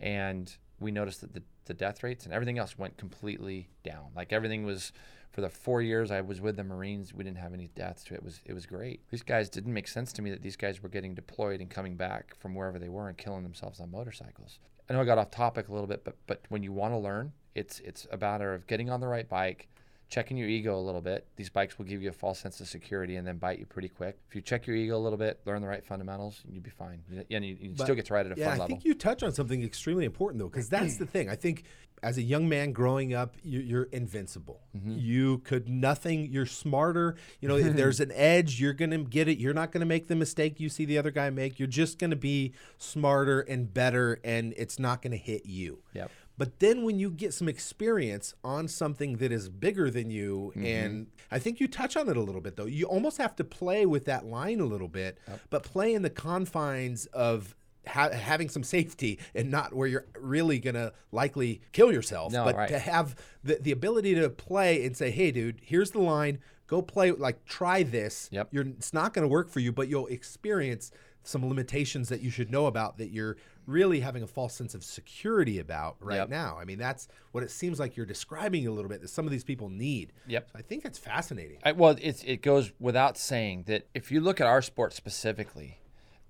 And 0.00 0.54
we 0.78 0.90
noticed 0.90 1.20
that 1.22 1.32
the, 1.32 1.42
the 1.64 1.74
death 1.74 2.02
rates 2.02 2.24
and 2.24 2.34
everything 2.34 2.58
else 2.58 2.78
went 2.78 2.96
completely 2.96 3.68
down. 3.82 4.10
Like 4.14 4.32
everything 4.32 4.64
was 4.64 4.92
for 5.36 5.40
the 5.40 5.50
four 5.50 5.82
years 5.82 6.10
I 6.10 6.22
was 6.22 6.40
with 6.40 6.56
the 6.56 6.64
Marines, 6.64 7.12
we 7.12 7.22
didn't 7.22 7.38
have 7.38 7.52
any 7.52 7.68
deaths. 7.74 8.06
It 8.10 8.22
was 8.22 8.40
it 8.44 8.54
was 8.54 8.64
great. 8.64 9.02
These 9.10 9.22
guys 9.22 9.50
didn't 9.50 9.74
make 9.74 9.86
sense 9.86 10.12
to 10.14 10.22
me 10.22 10.30
that 10.30 10.42
these 10.42 10.56
guys 10.56 10.82
were 10.82 10.88
getting 10.88 11.14
deployed 11.14 11.60
and 11.60 11.68
coming 11.68 11.94
back 11.94 12.34
from 12.38 12.54
wherever 12.54 12.78
they 12.78 12.88
were 12.88 13.08
and 13.08 13.18
killing 13.18 13.42
themselves 13.42 13.78
on 13.78 13.90
motorcycles. 13.90 14.58
I 14.88 14.94
know 14.94 15.00
I 15.02 15.04
got 15.04 15.18
off 15.18 15.30
topic 15.30 15.68
a 15.68 15.72
little 15.72 15.86
bit, 15.86 16.04
but 16.04 16.16
but 16.26 16.40
when 16.48 16.62
you 16.62 16.72
want 16.72 16.94
to 16.94 16.98
learn, 16.98 17.32
it's 17.54 17.80
it's 17.80 18.06
a 18.10 18.16
matter 18.16 18.54
of 18.54 18.66
getting 18.66 18.88
on 18.88 19.00
the 19.00 19.08
right 19.08 19.28
bike, 19.28 19.68
checking 20.08 20.36
your 20.36 20.48
ego 20.48 20.78
a 20.78 20.80
little 20.80 21.00
bit. 21.00 21.26
These 21.36 21.50
bikes 21.50 21.78
will 21.78 21.84
give 21.84 22.02
you 22.02 22.10
a 22.10 22.12
false 22.12 22.38
sense 22.38 22.60
of 22.60 22.68
security 22.68 23.16
and 23.16 23.26
then 23.26 23.38
bite 23.38 23.58
you 23.58 23.66
pretty 23.66 23.88
quick. 23.88 24.18
If 24.28 24.34
you 24.34 24.40
check 24.40 24.66
your 24.66 24.76
ego 24.76 24.96
a 24.96 24.98
little 24.98 25.18
bit, 25.18 25.40
learn 25.44 25.62
the 25.62 25.68
right 25.68 25.84
fundamentals, 25.84 26.42
you'd 26.48 26.62
be 26.62 26.70
fine. 26.70 27.02
And 27.30 27.44
you, 27.44 27.56
you 27.60 27.74
still 27.76 27.94
get 27.94 28.06
to 28.06 28.14
ride 28.14 28.26
at 28.26 28.36
a 28.36 28.40
yeah, 28.40 28.46
fun 28.46 28.54
I 28.54 28.58
level. 28.58 28.64
I 28.64 28.68
think 28.68 28.84
you 28.84 28.94
touch 28.94 29.22
on 29.22 29.32
something 29.32 29.62
extremely 29.62 30.04
important 30.04 30.40
though, 30.40 30.48
because 30.48 30.68
that's 30.68 30.96
the 30.96 31.06
thing. 31.16 31.28
I 31.28 31.34
think 31.34 31.64
as 32.02 32.18
a 32.18 32.22
young 32.22 32.48
man 32.48 32.72
growing 32.72 33.14
up, 33.14 33.34
you, 33.42 33.78
are 33.78 33.84
invincible. 33.84 34.60
Mm-hmm. 34.76 34.94
You 34.98 35.38
could 35.38 35.68
nothing. 35.68 36.30
You're 36.30 36.46
smarter. 36.46 37.16
You 37.40 37.48
know, 37.48 37.56
if 37.56 37.74
there's 37.76 38.00
an 38.00 38.12
edge, 38.12 38.60
you're 38.60 38.74
gonna 38.74 38.98
get 38.98 39.28
it. 39.28 39.38
You're 39.38 39.54
not 39.54 39.72
gonna 39.72 39.86
make 39.86 40.08
the 40.08 40.16
mistake 40.16 40.60
you 40.60 40.68
see 40.68 40.84
the 40.84 40.98
other 40.98 41.10
guy 41.10 41.30
make. 41.30 41.58
You're 41.58 41.68
just 41.68 41.98
gonna 41.98 42.16
be 42.16 42.52
smarter 42.78 43.40
and 43.40 43.72
better, 43.72 44.20
and 44.24 44.54
it's 44.56 44.78
not 44.78 45.02
gonna 45.02 45.16
hit 45.16 45.46
you. 45.46 45.82
Yep. 45.94 46.10
But 46.38 46.60
then 46.60 46.82
when 46.82 46.98
you 46.98 47.10
get 47.10 47.32
some 47.32 47.48
experience 47.48 48.34
on 48.44 48.68
something 48.68 49.16
that 49.18 49.32
is 49.32 49.48
bigger 49.48 49.90
than 49.90 50.10
you, 50.10 50.52
mm-hmm. 50.54 50.66
and 50.66 51.06
I 51.30 51.38
think 51.38 51.60
you 51.60 51.68
touch 51.68 51.96
on 51.96 52.08
it 52.08 52.16
a 52.16 52.22
little 52.22 52.40
bit 52.40 52.56
though, 52.56 52.66
you 52.66 52.86
almost 52.86 53.18
have 53.18 53.34
to 53.36 53.44
play 53.44 53.86
with 53.86 54.04
that 54.04 54.26
line 54.26 54.60
a 54.60 54.66
little 54.66 54.88
bit, 54.88 55.18
yep. 55.26 55.40
but 55.50 55.62
play 55.62 55.94
in 55.94 56.02
the 56.02 56.10
confines 56.10 57.06
of 57.06 57.56
ha- 57.86 58.10
having 58.10 58.48
some 58.48 58.62
safety 58.62 59.18
and 59.34 59.50
not 59.50 59.74
where 59.74 59.88
you're 59.88 60.06
really 60.18 60.58
gonna 60.58 60.92
likely 61.12 61.62
kill 61.72 61.92
yourself, 61.92 62.32
no, 62.32 62.44
but 62.44 62.56
right. 62.56 62.68
to 62.68 62.78
have 62.78 63.16
the, 63.42 63.58
the 63.60 63.72
ability 63.72 64.14
to 64.14 64.28
play 64.28 64.84
and 64.84 64.96
say, 64.96 65.10
hey, 65.10 65.30
dude, 65.30 65.60
here's 65.62 65.92
the 65.92 66.00
line. 66.00 66.38
Go 66.66 66.82
play, 66.82 67.12
like, 67.12 67.44
try 67.44 67.84
this. 67.84 68.28
Yep. 68.32 68.48
You're, 68.50 68.66
it's 68.66 68.92
not 68.92 69.14
to 69.22 69.28
work 69.28 69.48
for 69.50 69.60
you, 69.60 69.70
but 69.70 69.88
you'll 69.88 70.08
experience 70.08 70.90
some 71.26 71.46
limitations 71.48 72.08
that 72.08 72.20
you 72.20 72.30
should 72.30 72.50
know 72.50 72.66
about 72.66 72.98
that 72.98 73.10
you're 73.10 73.36
really 73.66 74.00
having 74.00 74.22
a 74.22 74.26
false 74.26 74.54
sense 74.54 74.74
of 74.74 74.84
security 74.84 75.58
about 75.58 75.96
right 76.00 76.16
yep. 76.16 76.28
now. 76.28 76.56
I 76.60 76.64
mean, 76.64 76.78
that's 76.78 77.08
what 77.32 77.42
it 77.42 77.50
seems 77.50 77.80
like 77.80 77.96
you're 77.96 78.06
describing 78.06 78.66
a 78.66 78.70
little 78.70 78.88
bit 78.88 79.00
that 79.00 79.08
some 79.08 79.26
of 79.26 79.32
these 79.32 79.44
people 79.44 79.68
need. 79.68 80.12
Yep. 80.28 80.50
So 80.52 80.58
I 80.58 80.62
think 80.62 80.82
that's 80.82 80.98
fascinating. 80.98 81.58
I, 81.64 81.72
well, 81.72 81.96
it's, 82.00 82.22
it 82.22 82.42
goes 82.42 82.72
without 82.78 83.18
saying 83.18 83.64
that 83.66 83.88
if 83.94 84.12
you 84.12 84.20
look 84.20 84.40
at 84.40 84.46
our 84.46 84.62
sport 84.62 84.92
specifically, 84.92 85.80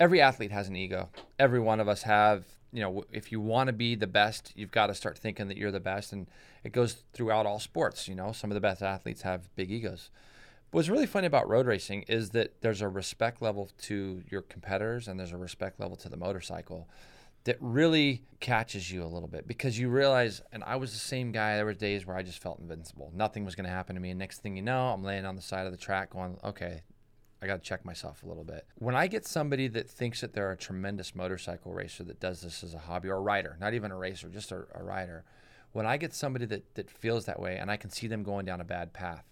every 0.00 0.20
athlete 0.20 0.50
has 0.50 0.68
an 0.68 0.76
ego. 0.76 1.10
Every 1.38 1.60
one 1.60 1.78
of 1.78 1.88
us 1.88 2.02
have, 2.02 2.44
you 2.72 2.80
know, 2.80 3.04
if 3.12 3.30
you 3.30 3.40
want 3.40 3.66
to 3.68 3.72
be 3.72 3.94
the 3.94 4.06
best, 4.06 4.52
you've 4.56 4.70
got 4.70 4.86
to 4.86 4.94
start 4.94 5.18
thinking 5.18 5.48
that 5.48 5.58
you're 5.58 5.70
the 5.70 5.80
best. 5.80 6.12
And 6.12 6.26
it 6.64 6.72
goes 6.72 7.02
throughout 7.12 7.44
all 7.44 7.60
sports. 7.60 8.08
You 8.08 8.14
know, 8.14 8.32
some 8.32 8.50
of 8.50 8.54
the 8.54 8.60
best 8.60 8.82
athletes 8.82 9.22
have 9.22 9.54
big 9.56 9.70
egos. 9.70 10.10
What's 10.72 10.88
really 10.88 11.06
funny 11.06 11.26
about 11.26 11.48
road 11.48 11.66
racing 11.66 12.02
is 12.08 12.30
that 12.30 12.60
there's 12.60 12.82
a 12.82 12.88
respect 12.88 13.40
level 13.40 13.70
to 13.82 14.22
your 14.28 14.42
competitors 14.42 15.08
and 15.08 15.18
there's 15.18 15.32
a 15.32 15.36
respect 15.36 15.80
level 15.80 15.96
to 15.96 16.08
the 16.08 16.16
motorcycle 16.16 16.88
that 17.44 17.56
really 17.60 18.24
catches 18.40 18.90
you 18.90 19.04
a 19.04 19.06
little 19.06 19.28
bit 19.28 19.46
because 19.46 19.78
you 19.78 19.88
realize, 19.88 20.42
and 20.50 20.64
I 20.64 20.74
was 20.76 20.92
the 20.92 20.98
same 20.98 21.30
guy. 21.30 21.54
There 21.54 21.64
were 21.64 21.74
days 21.74 22.04
where 22.04 22.16
I 22.16 22.22
just 22.22 22.42
felt 22.42 22.58
invincible. 22.58 23.12
Nothing 23.14 23.44
was 23.44 23.54
going 23.54 23.66
to 23.66 23.70
happen 23.70 23.94
to 23.94 24.00
me. 24.00 24.10
And 24.10 24.18
next 24.18 24.38
thing 24.42 24.56
you 24.56 24.62
know, 24.62 24.88
I'm 24.88 25.04
laying 25.04 25.24
on 25.24 25.36
the 25.36 25.42
side 25.42 25.64
of 25.64 25.72
the 25.72 25.78
track 25.78 26.10
going, 26.10 26.36
okay, 26.42 26.82
I 27.40 27.46
got 27.46 27.62
to 27.62 27.62
check 27.62 27.84
myself 27.84 28.24
a 28.24 28.26
little 28.26 28.42
bit. 28.42 28.66
When 28.78 28.96
I 28.96 29.06
get 29.06 29.24
somebody 29.24 29.68
that 29.68 29.88
thinks 29.88 30.20
that 30.22 30.32
they're 30.32 30.50
a 30.50 30.56
tremendous 30.56 31.14
motorcycle 31.14 31.72
racer 31.72 32.02
that 32.04 32.18
does 32.18 32.40
this 32.40 32.64
as 32.64 32.74
a 32.74 32.78
hobby 32.78 33.08
or 33.08 33.18
a 33.18 33.20
rider, 33.20 33.56
not 33.60 33.74
even 33.74 33.92
a 33.92 33.96
racer, 33.96 34.28
just 34.28 34.50
a, 34.50 34.64
a 34.74 34.82
rider, 34.82 35.24
when 35.70 35.86
I 35.86 35.98
get 35.98 36.14
somebody 36.14 36.46
that, 36.46 36.74
that 36.74 36.90
feels 36.90 37.26
that 37.26 37.38
way 37.38 37.58
and 37.58 37.70
I 37.70 37.76
can 37.76 37.90
see 37.90 38.08
them 38.08 38.24
going 38.24 38.44
down 38.44 38.60
a 38.60 38.64
bad 38.64 38.92
path, 38.92 39.24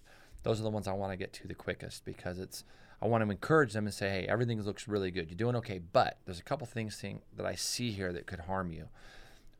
those 0.44 0.60
are 0.60 0.62
the 0.62 0.70
ones 0.70 0.86
I 0.86 0.92
want 0.92 1.12
to 1.12 1.16
get 1.16 1.32
to 1.34 1.48
the 1.48 1.54
quickest 1.54 2.04
because 2.04 2.38
it's 2.38 2.64
I 3.02 3.06
want 3.06 3.24
to 3.24 3.30
encourage 3.30 3.72
them 3.72 3.86
and 3.86 3.92
say, 3.92 4.08
hey, 4.08 4.26
everything 4.28 4.62
looks 4.62 4.86
really 4.86 5.10
good. 5.10 5.28
You're 5.28 5.36
doing 5.36 5.56
okay, 5.56 5.78
but 5.78 6.18
there's 6.24 6.38
a 6.38 6.44
couple 6.44 6.66
things 6.66 6.96
thing, 6.96 7.20
that 7.36 7.44
I 7.44 7.54
see 7.54 7.90
here 7.90 8.12
that 8.12 8.26
could 8.26 8.40
harm 8.40 8.72
you. 8.72 8.88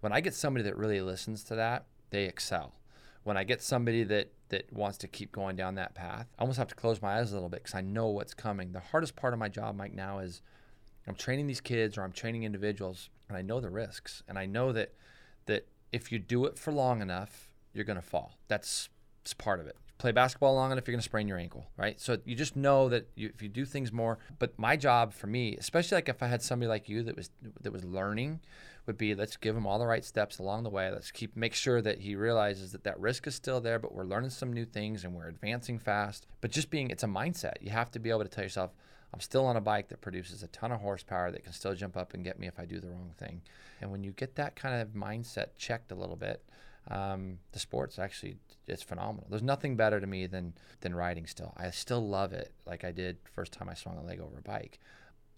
When 0.01 0.13
I 0.13 0.21
get 0.21 0.35
somebody 0.35 0.63
that 0.65 0.77
really 0.77 1.01
listens 1.01 1.43
to 1.45 1.57
that, 1.57 1.85
they 2.11 2.25
excel. 2.25 2.73
When 3.25 3.37
I 3.37 3.45
get 3.45 3.61
somebody 3.61 4.05
that 4.05 4.31
that 4.51 4.73
wants 4.73 4.99
to 4.99 5.09
keep 5.09 5.33
going 5.33 5.57
down 5.57 5.75
that 5.75 5.95
path, 5.95 6.29
I 6.39 6.43
almost 6.43 6.59
have 6.59 6.69
to 6.69 6.75
close 6.75 7.03
my 7.03 7.19
eyes 7.19 7.33
a 7.33 7.35
little 7.35 7.49
bit 7.49 7.65
because 7.65 7.75
I 7.75 7.81
know 7.81 8.09
what's 8.09 8.35
coming. 8.35 8.73
The 8.73 8.81
hardest 8.81 9.17
part 9.17 9.33
of 9.33 9.39
my 9.39 9.49
job, 9.49 9.75
Mike, 9.75 9.95
now 9.95 10.21
is 10.21 10.43
I'm 11.07 11.15
training 11.15 11.47
these 11.47 11.61
kids 11.61 11.99
or 11.99 12.03
I'm 12.03 12.13
training 12.13 12.45
individuals, 12.45 13.09
and 13.29 13.37
I 13.37 13.43
know 13.43 13.61
the 13.61 13.71
risks, 13.71 14.23
and 14.29 14.39
I 14.39 14.47
know 14.47 14.73
that 14.73 14.93
that 15.47 15.67
if 15.93 16.13
you 16.13 16.19
do 16.19 16.45
it 16.45 16.59
for 16.59 16.73
long 16.73 17.01
enough, 17.01 17.49
you're 17.73 17.85
going 17.85 18.01
to 18.01 18.03
fall. 18.03 18.33
That's, 18.49 18.89
that's 19.23 19.35
part 19.35 19.61
of 19.61 19.67
it. 19.67 19.77
Play 19.99 20.13
basketball 20.13 20.55
long 20.55 20.73
enough, 20.73 20.87
you're 20.87 20.93
going 20.93 21.01
to 21.01 21.05
sprain 21.05 21.29
your 21.29 21.39
ankle, 21.39 21.67
right? 21.77 22.01
So 22.01 22.19
you 22.25 22.35
just 22.35 22.57
know 22.57 22.89
that 22.89 23.09
you, 23.15 23.31
if 23.33 23.41
you 23.43 23.49
do 23.49 23.65
things 23.65 23.93
more. 23.93 24.19
But 24.39 24.59
my 24.59 24.77
job 24.77 25.13
for 25.13 25.29
me, 25.29 25.57
especially 25.57 25.97
like 25.97 26.09
if 26.09 26.23
I 26.23 26.27
had 26.27 26.43
somebody 26.43 26.69
like 26.69 26.89
you 26.89 27.03
that 27.05 27.17
was 27.17 27.31
that 27.61 27.73
was 27.73 27.85
learning, 27.85 28.41
would 28.87 28.99
be 28.99 29.15
let's 29.15 29.37
give 29.37 29.57
him 29.57 29.67
all 29.67 29.79
the 29.79 29.87
right 29.87 30.05
steps 30.05 30.39
along 30.39 30.65
the 30.65 30.71
way. 30.71 30.91
Let's 30.91 31.11
keep 31.11 31.37
make 31.37 31.55
sure 31.55 31.81
that 31.81 32.01
he 32.01 32.17
realizes 32.17 32.73
that 32.73 32.85
that 32.85 32.99
risk 32.99 33.27
is 33.27 33.35
still 33.35 33.61
there, 33.61 33.79
but 33.79 33.95
we're 33.95 34.05
learning 34.05 34.31
some 34.31 34.53
new 34.53 34.65
things 34.65 35.05
and 35.05 35.15
we're 35.15 35.29
advancing 35.29 35.79
fast. 35.79 36.27
But 36.41 36.51
just 36.51 36.71
being, 36.71 36.91
it's 36.91 37.05
a 37.05 37.09
mindset. 37.09 37.55
You 37.61 37.71
have 37.71 37.91
to 37.93 37.99
be 37.99 38.11
able 38.11 38.25
to 38.25 38.29
tell 38.29 38.45
yourself, 38.45 38.73
I'm 39.13 39.21
still 39.21 39.47
on 39.47 39.57
a 39.57 39.61
bike 39.61 39.89
that 39.89 40.01
produces 40.01 40.43
a 40.43 40.49
ton 40.49 40.73
of 40.73 40.81
horsepower 40.81 41.31
that 41.31 41.45
can 41.45 41.53
still 41.53 41.75
jump 41.75 41.97
up 41.97 42.15
and 42.15 42.25
get 42.25 42.39
me 42.39 42.49
if 42.49 42.59
I 42.59 42.65
do 42.65 42.81
the 42.81 42.91
wrong 42.91 43.13
thing. 43.17 43.43
And 43.81 43.91
when 43.91 44.03
you 44.03 44.11
get 44.11 44.35
that 44.35 44.57
kind 44.57 44.83
of 44.83 44.89
mindset 44.89 45.51
checked 45.57 45.93
a 45.93 45.95
little 45.95 46.17
bit, 46.17 46.43
um, 46.89 47.39
the 47.53 47.59
sport's 47.59 47.99
actually 47.99 48.37
it's 48.67 48.83
phenomenal. 48.83 49.27
There's 49.29 49.43
nothing 49.43 49.77
better 49.77 50.01
to 50.01 50.07
me 50.07 50.27
than 50.27 50.55
than 50.81 50.95
riding. 50.95 51.27
Still, 51.27 51.53
I 51.57 51.71
still 51.71 52.07
love 52.07 52.33
it 52.33 52.53
like 52.67 52.85
I 52.85 52.93
did 52.93 53.19
first 53.33 53.53
time 53.53 53.69
I 53.69 53.75
swung 53.75 53.99
a 53.99 54.03
leg 54.03 54.21
over 54.21 54.39
a 54.39 54.43
bike. 54.43 54.79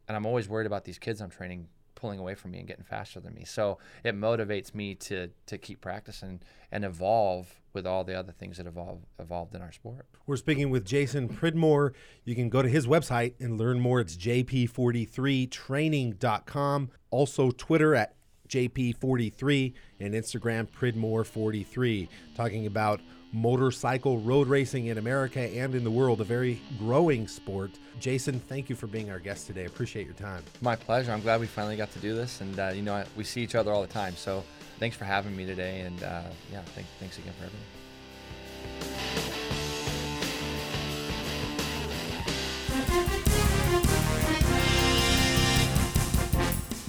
And 0.08 0.16
I'm 0.16 0.26
always 0.26 0.48
worried 0.48 0.66
about 0.66 0.84
these 0.84 0.98
kids 0.98 1.20
I'm 1.20 1.30
training 1.30 1.68
pulling 1.96 2.20
away 2.20 2.34
from 2.34 2.52
me 2.52 2.58
and 2.58 2.68
getting 2.68 2.84
faster 2.84 3.18
than 3.18 3.34
me. 3.34 3.44
So 3.44 3.78
it 4.04 4.14
motivates 4.14 4.74
me 4.74 4.94
to 4.96 5.30
to 5.46 5.56
keep 5.58 5.80
practicing 5.80 6.40
and 6.70 6.84
evolve 6.84 7.54
with 7.72 7.86
all 7.86 8.04
the 8.04 8.18
other 8.18 8.32
things 8.32 8.56
that 8.58 8.66
evolve 8.66 9.00
evolved 9.18 9.54
in 9.54 9.62
our 9.62 9.72
sport. 9.72 10.06
We're 10.26 10.36
speaking 10.36 10.70
with 10.70 10.84
Jason 10.84 11.28
Pridmore. 11.28 11.94
You 12.24 12.34
can 12.34 12.48
go 12.48 12.62
to 12.62 12.68
his 12.68 12.86
website 12.86 13.34
and 13.40 13.58
learn 13.58 13.80
more. 13.80 14.00
It's 14.00 14.16
jp43training.com. 14.16 16.90
Also 17.10 17.50
Twitter 17.50 17.94
at 17.94 18.15
JP43 18.48 19.72
and 20.00 20.14
Instagram 20.14 20.66
Pridmore43 20.68 22.08
talking 22.34 22.66
about 22.66 23.00
motorcycle 23.32 24.18
road 24.18 24.48
racing 24.48 24.86
in 24.86 24.98
America 24.98 25.40
and 25.40 25.74
in 25.74 25.84
the 25.84 25.90
world, 25.90 26.20
a 26.20 26.24
very 26.24 26.60
growing 26.78 27.28
sport. 27.28 27.70
Jason, 28.00 28.40
thank 28.40 28.70
you 28.70 28.76
for 28.76 28.86
being 28.86 29.10
our 29.10 29.18
guest 29.18 29.46
today. 29.46 29.66
Appreciate 29.66 30.06
your 30.06 30.14
time. 30.14 30.42
My 30.60 30.76
pleasure. 30.76 31.12
I'm 31.12 31.20
glad 31.20 31.40
we 31.40 31.46
finally 31.46 31.76
got 31.76 31.90
to 31.92 31.98
do 31.98 32.14
this. 32.14 32.40
And, 32.40 32.58
uh, 32.58 32.72
you 32.74 32.82
know, 32.82 33.04
we 33.16 33.24
see 33.24 33.42
each 33.42 33.54
other 33.54 33.72
all 33.72 33.82
the 33.82 33.88
time. 33.88 34.16
So 34.16 34.44
thanks 34.78 34.96
for 34.96 35.04
having 35.04 35.36
me 35.36 35.44
today. 35.44 35.80
And, 35.80 36.02
uh, 36.02 36.22
yeah, 36.52 36.62
thank, 36.74 36.86
thanks 36.98 37.18
again 37.18 37.32
for 37.38 37.44
everything. 37.44 37.85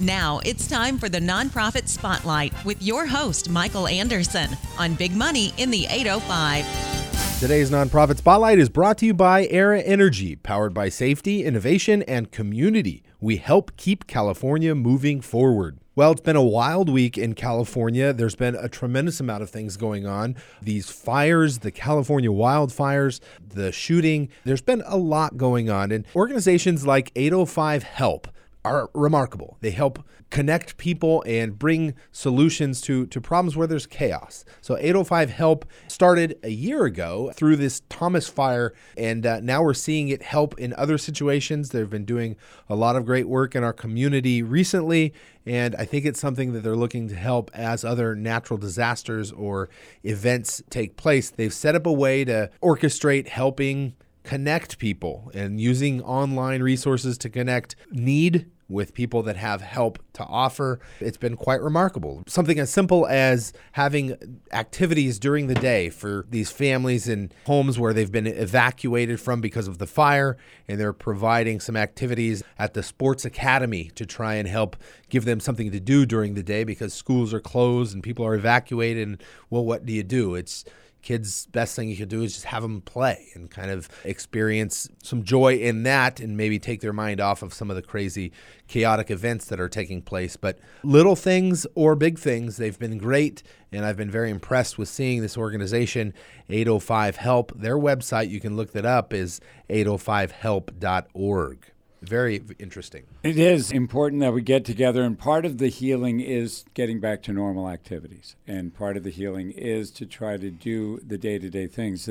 Now 0.00 0.38
it's 0.44 0.68
time 0.68 0.96
for 0.96 1.08
the 1.08 1.18
Nonprofit 1.18 1.88
Spotlight 1.88 2.52
with 2.64 2.80
your 2.80 3.04
host, 3.04 3.50
Michael 3.50 3.88
Anderson, 3.88 4.56
on 4.78 4.94
Big 4.94 5.16
Money 5.16 5.52
in 5.58 5.72
the 5.72 5.86
805. 5.86 7.40
Today's 7.40 7.72
Nonprofit 7.72 8.18
Spotlight 8.18 8.60
is 8.60 8.68
brought 8.68 8.98
to 8.98 9.06
you 9.06 9.14
by 9.14 9.48
Aera 9.48 9.80
Energy, 9.80 10.36
powered 10.36 10.72
by 10.72 10.88
safety, 10.88 11.44
innovation, 11.44 12.02
and 12.02 12.30
community. 12.30 13.02
We 13.20 13.38
help 13.38 13.76
keep 13.76 14.06
California 14.06 14.72
moving 14.76 15.20
forward. 15.20 15.80
Well, 15.96 16.12
it's 16.12 16.20
been 16.20 16.36
a 16.36 16.44
wild 16.44 16.88
week 16.88 17.18
in 17.18 17.34
California. 17.34 18.12
There's 18.12 18.36
been 18.36 18.54
a 18.54 18.68
tremendous 18.68 19.18
amount 19.18 19.42
of 19.42 19.50
things 19.50 19.76
going 19.76 20.06
on. 20.06 20.36
These 20.62 20.92
fires, 20.92 21.58
the 21.58 21.72
California 21.72 22.30
wildfires, 22.30 23.18
the 23.44 23.72
shooting, 23.72 24.28
there's 24.44 24.62
been 24.62 24.84
a 24.86 24.96
lot 24.96 25.36
going 25.36 25.68
on. 25.68 25.90
And 25.90 26.06
organizations 26.14 26.86
like 26.86 27.10
805 27.16 27.82
Help 27.82 28.28
are 28.68 28.90
remarkable. 28.94 29.56
They 29.60 29.70
help 29.70 30.04
connect 30.30 30.76
people 30.76 31.24
and 31.26 31.58
bring 31.58 31.94
solutions 32.12 32.80
to, 32.82 33.06
to 33.06 33.20
problems 33.20 33.56
where 33.56 33.66
there's 33.66 33.86
chaos. 33.86 34.44
So 34.60 34.76
805 34.76 35.30
Help 35.30 35.64
started 35.86 36.38
a 36.42 36.50
year 36.50 36.84
ago 36.84 37.32
through 37.34 37.56
this 37.56 37.82
Thomas 37.88 38.28
fire, 38.28 38.74
and 38.96 39.24
uh, 39.24 39.40
now 39.40 39.62
we're 39.62 39.74
seeing 39.74 40.08
it 40.08 40.22
help 40.22 40.58
in 40.58 40.74
other 40.74 40.98
situations. 40.98 41.70
They've 41.70 41.88
been 41.88 42.04
doing 42.04 42.36
a 42.68 42.74
lot 42.74 42.96
of 42.96 43.06
great 43.06 43.28
work 43.28 43.56
in 43.56 43.64
our 43.64 43.72
community 43.72 44.42
recently, 44.42 45.14
and 45.46 45.74
I 45.76 45.84
think 45.84 46.04
it's 46.04 46.20
something 46.20 46.52
that 46.52 46.60
they're 46.60 46.76
looking 46.76 47.08
to 47.08 47.16
help 47.16 47.50
as 47.54 47.84
other 47.84 48.14
natural 48.14 48.58
disasters 48.58 49.32
or 49.32 49.70
events 50.04 50.62
take 50.68 50.96
place. 50.96 51.30
They've 51.30 51.54
set 51.54 51.74
up 51.74 51.86
a 51.86 51.92
way 51.92 52.24
to 52.26 52.50
orchestrate 52.62 53.28
helping 53.28 53.94
connect 54.24 54.78
people 54.78 55.30
and 55.32 55.58
using 55.58 56.02
online 56.02 56.62
resources 56.62 57.16
to 57.16 57.30
connect 57.30 57.76
need 57.90 58.50
with 58.68 58.92
people 58.92 59.22
that 59.22 59.36
have 59.36 59.62
help 59.62 59.98
to 60.12 60.22
offer. 60.24 60.78
It's 61.00 61.16
been 61.16 61.36
quite 61.36 61.62
remarkable. 61.62 62.22
Something 62.26 62.58
as 62.58 62.70
simple 62.70 63.06
as 63.06 63.52
having 63.72 64.40
activities 64.52 65.18
during 65.18 65.46
the 65.46 65.54
day 65.54 65.88
for 65.88 66.26
these 66.28 66.50
families 66.50 67.08
in 67.08 67.32
homes 67.46 67.78
where 67.78 67.92
they've 67.92 68.12
been 68.12 68.26
evacuated 68.26 69.20
from 69.20 69.40
because 69.40 69.68
of 69.68 69.78
the 69.78 69.86
fire, 69.86 70.36
and 70.68 70.78
they're 70.78 70.92
providing 70.92 71.60
some 71.60 71.76
activities 71.76 72.42
at 72.58 72.74
the 72.74 72.82
sports 72.82 73.24
academy 73.24 73.90
to 73.94 74.04
try 74.04 74.34
and 74.34 74.48
help 74.48 74.76
give 75.08 75.24
them 75.24 75.40
something 75.40 75.70
to 75.70 75.80
do 75.80 76.04
during 76.04 76.34
the 76.34 76.42
day 76.42 76.64
because 76.64 76.92
schools 76.92 77.32
are 77.32 77.40
closed 77.40 77.94
and 77.94 78.02
people 78.02 78.26
are 78.26 78.34
evacuated. 78.34 79.08
And 79.08 79.22
well, 79.48 79.64
what 79.64 79.86
do 79.86 79.92
you 79.92 80.02
do? 80.02 80.34
It's 80.34 80.64
kids 81.02 81.46
best 81.46 81.76
thing 81.76 81.88
you 81.88 81.96
could 81.96 82.08
do 82.08 82.22
is 82.22 82.34
just 82.34 82.46
have 82.46 82.62
them 82.62 82.80
play 82.80 83.28
and 83.34 83.50
kind 83.50 83.70
of 83.70 83.88
experience 84.04 84.88
some 85.02 85.22
joy 85.22 85.54
in 85.54 85.82
that 85.84 86.20
and 86.20 86.36
maybe 86.36 86.58
take 86.58 86.80
their 86.80 86.92
mind 86.92 87.20
off 87.20 87.42
of 87.42 87.54
some 87.54 87.70
of 87.70 87.76
the 87.76 87.82
crazy 87.82 88.32
chaotic 88.66 89.10
events 89.10 89.46
that 89.46 89.60
are 89.60 89.68
taking 89.68 90.02
place. 90.02 90.36
But 90.36 90.58
little 90.82 91.16
things 91.16 91.66
or 91.74 91.94
big 91.94 92.18
things 92.18 92.56
they've 92.56 92.78
been 92.78 92.98
great 92.98 93.42
and 93.72 93.84
I've 93.84 93.96
been 93.96 94.10
very 94.10 94.30
impressed 94.30 94.78
with 94.78 94.88
seeing 94.88 95.22
this 95.22 95.36
organization. 95.36 96.14
805 96.48 97.16
help. 97.16 97.52
Their 97.54 97.76
website 97.76 98.30
you 98.30 98.40
can 98.40 98.56
look 98.56 98.72
that 98.72 98.86
up 98.86 99.12
is 99.12 99.40
805help.org 99.68 101.72
very 102.00 102.42
interesting. 102.58 103.04
It 103.22 103.38
is 103.38 103.72
important 103.72 104.20
that 104.20 104.32
we 104.32 104.42
get 104.42 104.64
together, 104.64 105.02
and 105.02 105.18
part 105.18 105.44
of 105.44 105.58
the 105.58 105.68
healing 105.68 106.20
is 106.20 106.64
getting 106.74 107.00
back 107.00 107.22
to 107.24 107.32
normal 107.32 107.68
activities. 107.68 108.36
And 108.46 108.72
part 108.72 108.96
of 108.96 109.02
the 109.02 109.10
healing 109.10 109.50
is 109.50 109.90
to 109.92 110.06
try 110.06 110.36
to 110.36 110.50
do 110.50 111.00
the 111.04 111.18
day 111.18 111.38
to 111.38 111.50
day 111.50 111.66
things. 111.66 112.08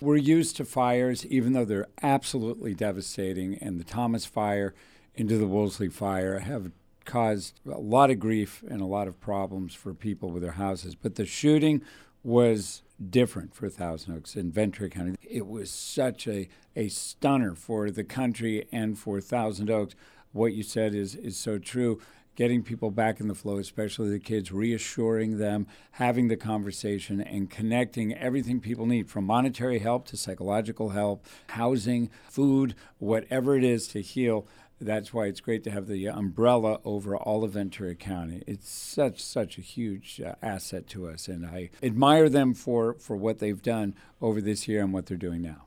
We're 0.00 0.16
used 0.16 0.56
to 0.56 0.64
fires, 0.64 1.26
even 1.26 1.52
though 1.52 1.64
they're 1.64 1.88
absolutely 2.02 2.74
devastating, 2.74 3.58
and 3.58 3.80
the 3.80 3.84
Thomas 3.84 4.24
fire 4.24 4.72
into 5.16 5.36
the 5.36 5.46
Woolsey 5.48 5.88
fire 5.88 6.38
have 6.38 6.70
caused 7.04 7.60
a 7.66 7.78
lot 7.78 8.10
of 8.10 8.18
grief 8.20 8.62
and 8.68 8.80
a 8.80 8.86
lot 8.86 9.08
of 9.08 9.20
problems 9.20 9.74
for 9.74 9.92
people 9.92 10.30
with 10.30 10.42
their 10.42 10.52
houses. 10.52 10.94
But 10.94 11.16
the 11.16 11.26
shooting 11.26 11.82
was 12.22 12.82
different 13.10 13.54
for 13.54 13.68
Thousand 13.68 14.16
Oaks 14.16 14.36
and 14.36 14.52
Ventura 14.52 14.90
County. 14.90 15.16
It 15.22 15.46
was 15.46 15.70
such 15.70 16.26
a, 16.26 16.48
a 16.76 16.88
stunner 16.88 17.54
for 17.54 17.90
the 17.90 18.04
country 18.04 18.68
and 18.72 18.98
for 18.98 19.20
Thousand 19.20 19.70
Oaks. 19.70 19.94
What 20.32 20.54
you 20.54 20.62
said 20.62 20.94
is, 20.94 21.14
is 21.14 21.36
so 21.36 21.58
true. 21.58 22.00
Getting 22.36 22.64
people 22.64 22.90
back 22.90 23.20
in 23.20 23.28
the 23.28 23.34
flow, 23.34 23.58
especially 23.58 24.10
the 24.10 24.18
kids, 24.18 24.50
reassuring 24.50 25.38
them, 25.38 25.68
having 25.92 26.26
the 26.26 26.36
conversation, 26.36 27.20
and 27.20 27.48
connecting 27.48 28.12
everything 28.12 28.58
people 28.58 28.86
need 28.86 29.08
from 29.08 29.24
monetary 29.24 29.78
help 29.78 30.04
to 30.08 30.16
psychological 30.16 30.88
help, 30.88 31.24
housing, 31.50 32.10
food, 32.28 32.74
whatever 32.98 33.56
it 33.56 33.62
is 33.62 33.86
to 33.88 34.02
heal 34.02 34.48
that's 34.80 35.14
why 35.14 35.26
it's 35.26 35.40
great 35.40 35.64
to 35.64 35.70
have 35.70 35.86
the 35.86 36.08
umbrella 36.08 36.80
over 36.84 37.16
all 37.16 37.44
of 37.44 37.52
Ventura 37.52 37.94
County. 37.94 38.42
It's 38.46 38.68
such 38.68 39.22
such 39.22 39.58
a 39.58 39.60
huge 39.60 40.20
uh, 40.20 40.34
asset 40.42 40.86
to 40.88 41.08
us, 41.08 41.28
and 41.28 41.46
I 41.46 41.70
admire 41.82 42.28
them 42.28 42.54
for 42.54 42.94
for 42.94 43.16
what 43.16 43.38
they've 43.38 43.62
done 43.62 43.94
over 44.20 44.40
this 44.40 44.68
year 44.68 44.82
and 44.82 44.92
what 44.92 45.06
they're 45.06 45.16
doing 45.16 45.42
now. 45.42 45.64